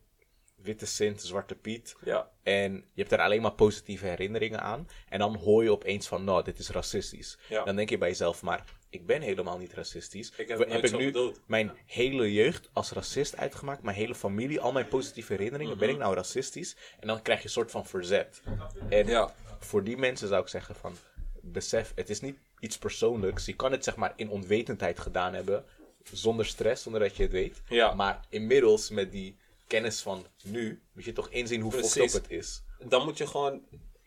[0.57, 1.97] witte Sint, zwarte Piet.
[2.05, 2.30] Ja.
[2.43, 4.89] En je hebt er alleen maar positieve herinneringen aan.
[5.09, 7.39] En dan hoor je opeens van, nou, dit is racistisch.
[7.49, 7.64] Ja.
[7.64, 10.32] Dan denk je bij jezelf, maar ik ben helemaal niet racistisch.
[10.36, 11.40] Ik heb ik nu bedoeld.
[11.47, 13.82] mijn hele jeugd als racist uitgemaakt?
[13.82, 16.03] Mijn hele familie, al mijn positieve herinneringen, ben ik Mhm.
[16.05, 16.76] nou racistisch?
[17.01, 18.43] En dan krijg je een soort van verzet.
[18.88, 19.34] En Ja.
[19.59, 20.97] voor die mensen zou ik zeggen van,
[21.40, 23.45] besef, het is niet iets persoonlijks.
[23.47, 25.64] Je kan het zeg maar in onwetendheid gedaan hebben,
[26.12, 27.62] zonder stress, zonder dat je het weet.
[27.68, 27.95] Ja.
[27.95, 29.36] Maar inmiddels met die
[29.66, 32.62] kennis van nu, moet je toch inzien hoe fucked het is.
[32.84, 33.61] Dan moet je gewoon.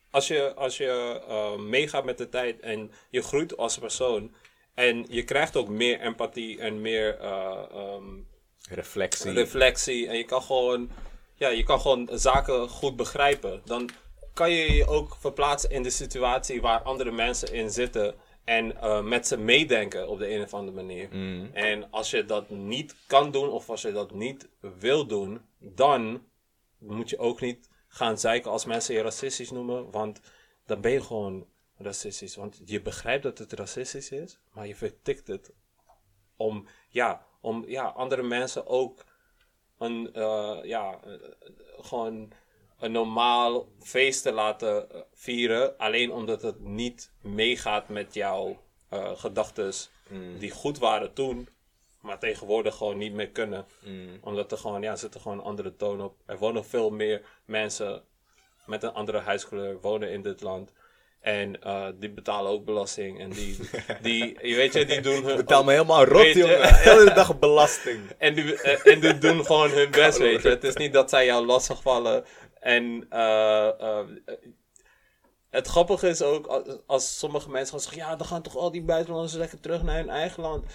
[0.10, 4.34] Als je, als je eh, meegaat met de tijd en je groeit als persoon.
[4.76, 8.04] En je krijgt ook meer empathie en meer eh, ehm,
[8.70, 9.32] Reflectie.
[9.32, 10.08] reflectie.
[10.08, 10.90] En je kan gewoon.
[11.36, 13.62] Ja, je kan gewoon zaken goed begrijpen.
[13.66, 13.90] Dan
[14.34, 18.16] kan je je ook verplaatsen in de situatie waar andere mensen in zitten.
[18.44, 21.10] En eh, met ze meedenken op de een of andere manier.
[21.54, 24.48] En als je dat niet kan doen, of als je dat niet
[24.80, 26.24] wil doen, dan
[26.78, 29.92] moet je ook niet gaan zeiken als mensen je racistisch noemen.
[29.92, 30.20] Want
[30.66, 31.46] dan ben je gewoon
[31.78, 32.36] racistisch.
[32.36, 35.54] Want je begrijpt dat het racistisch is, maar je vertikt het
[36.36, 39.04] om, ja, om ja, andere mensen ook
[39.78, 41.00] een, eh, ja,
[41.80, 42.32] gewoon
[42.80, 45.78] een normaal feest te laten eh, vieren.
[45.78, 49.74] Alleen omdat het niet meegaat met jouw eh gedachten
[50.40, 51.48] die goed waren toen.
[52.02, 53.66] Maar tegenwoordig gewoon niet meer kunnen.
[54.22, 56.16] Omdat er gewoon, ja, zit er gewoon een andere toon op.
[56.26, 58.04] Er wonen veel meer mensen
[58.66, 60.72] met een andere huidskleur wonen in dit land.
[61.26, 63.20] En eh, die betalen ook belasting.
[63.20, 63.58] En die,
[64.02, 65.36] die je weet je, die doen hun...
[65.46, 66.62] Betaal me helemaal rot, jongen.
[66.68, 68.12] De hele dag belasting.
[68.18, 70.50] En die, eh, en die doen gewoon hun best, weet je.
[70.50, 72.26] Het is niet dat zij jou lastigvallen.
[72.60, 74.00] En eh,
[75.50, 78.02] het grappige is ook, als, als sommige mensen gaan zeggen...
[78.02, 80.66] Ja, dan gaan toch al die buitenlanders lekker terug naar hun eigen land.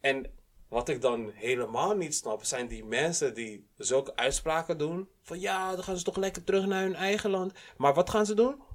[0.00, 0.30] En
[0.68, 5.08] wat ik dan helemaal niet snap, zijn die mensen die zulke uitspraken doen.
[5.22, 7.52] Van ja, dan gaan ze toch lekker terug naar hun eigen land.
[7.76, 8.74] Maar wat gaan ze doen?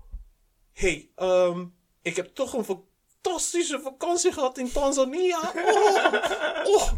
[0.74, 1.66] Hey, ehm,
[2.02, 5.40] ik heb toch een fantastische vakantie gehad in Tanzania.
[5.66, 6.92] Oh, oh,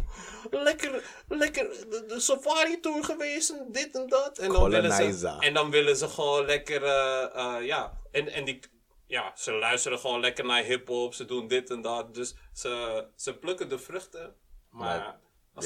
[0.50, 4.38] lekker, lekker de, de safari tour geweest en dit en dat.
[4.38, 8.44] En dan, willen ze, en dan willen ze gewoon lekker, eh, eh, ja, en, en
[8.44, 8.60] die,
[9.06, 12.14] ja, ze luisteren gewoon lekker naar hip-hop, ze doen dit en dat.
[12.14, 14.34] Dus ze, ze plukken de vruchten,
[14.70, 15.20] maar, ja.
[15.54, 15.64] het-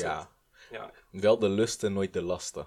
[0.70, 2.66] ja, Wel de lusten, nooit de lasten.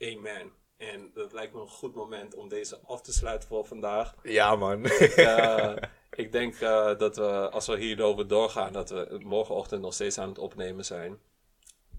[0.00, 0.52] amen.
[0.92, 4.14] En dat lijkt me een goed moment om deze af te sluiten voor vandaag.
[4.22, 4.84] Ja, man.
[4.84, 5.76] Eh,
[6.24, 10.28] ik denk eh, dat we, als we hierover doorgaan, dat we morgenochtend nog steeds aan
[10.28, 11.18] het opnemen zijn.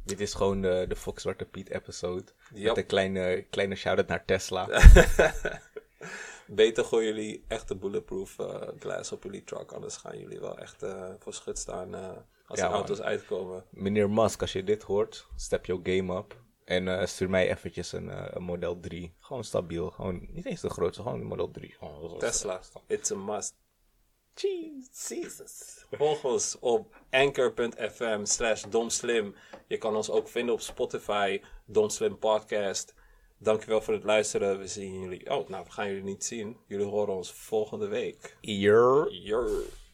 [0.03, 2.25] Dit is gewoon de, de Fox Zwarte Piet episode.
[2.53, 2.67] Yep.
[2.67, 4.67] Met een kleine, kleine shout-out naar Tesla.
[6.47, 10.57] Beter gooien jullie echt de bulletproof eh, glass op jullie truck, anders gaan jullie wel
[10.57, 12.09] echt eh, voor schut staan eh,
[12.47, 12.79] als Ja, de man.
[12.79, 13.63] auto's uitkomen.
[13.69, 16.43] Meneer Musk, als je dit hoort, step your game up.
[16.65, 19.13] En eh, stuur mij eventjes een, eh, een Model 3.
[19.19, 19.89] Gewoon stabiel.
[19.89, 21.75] Gewoon niet eens de grootste, gewoon een Model 3.
[21.79, 23.55] Gewoon, Tesla, it's a must.
[24.33, 25.85] Jesus.
[25.91, 29.35] Volg ons op anchor.fm slash domslim.
[29.67, 32.93] Je kan ons ook vinden op Spotify, Domslim Podcast.
[33.37, 34.59] Dankjewel voor het luisteren.
[34.59, 35.29] We zien jullie...
[35.29, 36.57] Oh, nou, we gaan jullie niet zien.
[36.67, 38.37] Jullie horen ons volgende week.
[38.41, 39.11] Ear.
[39.11, 39.84] Yer.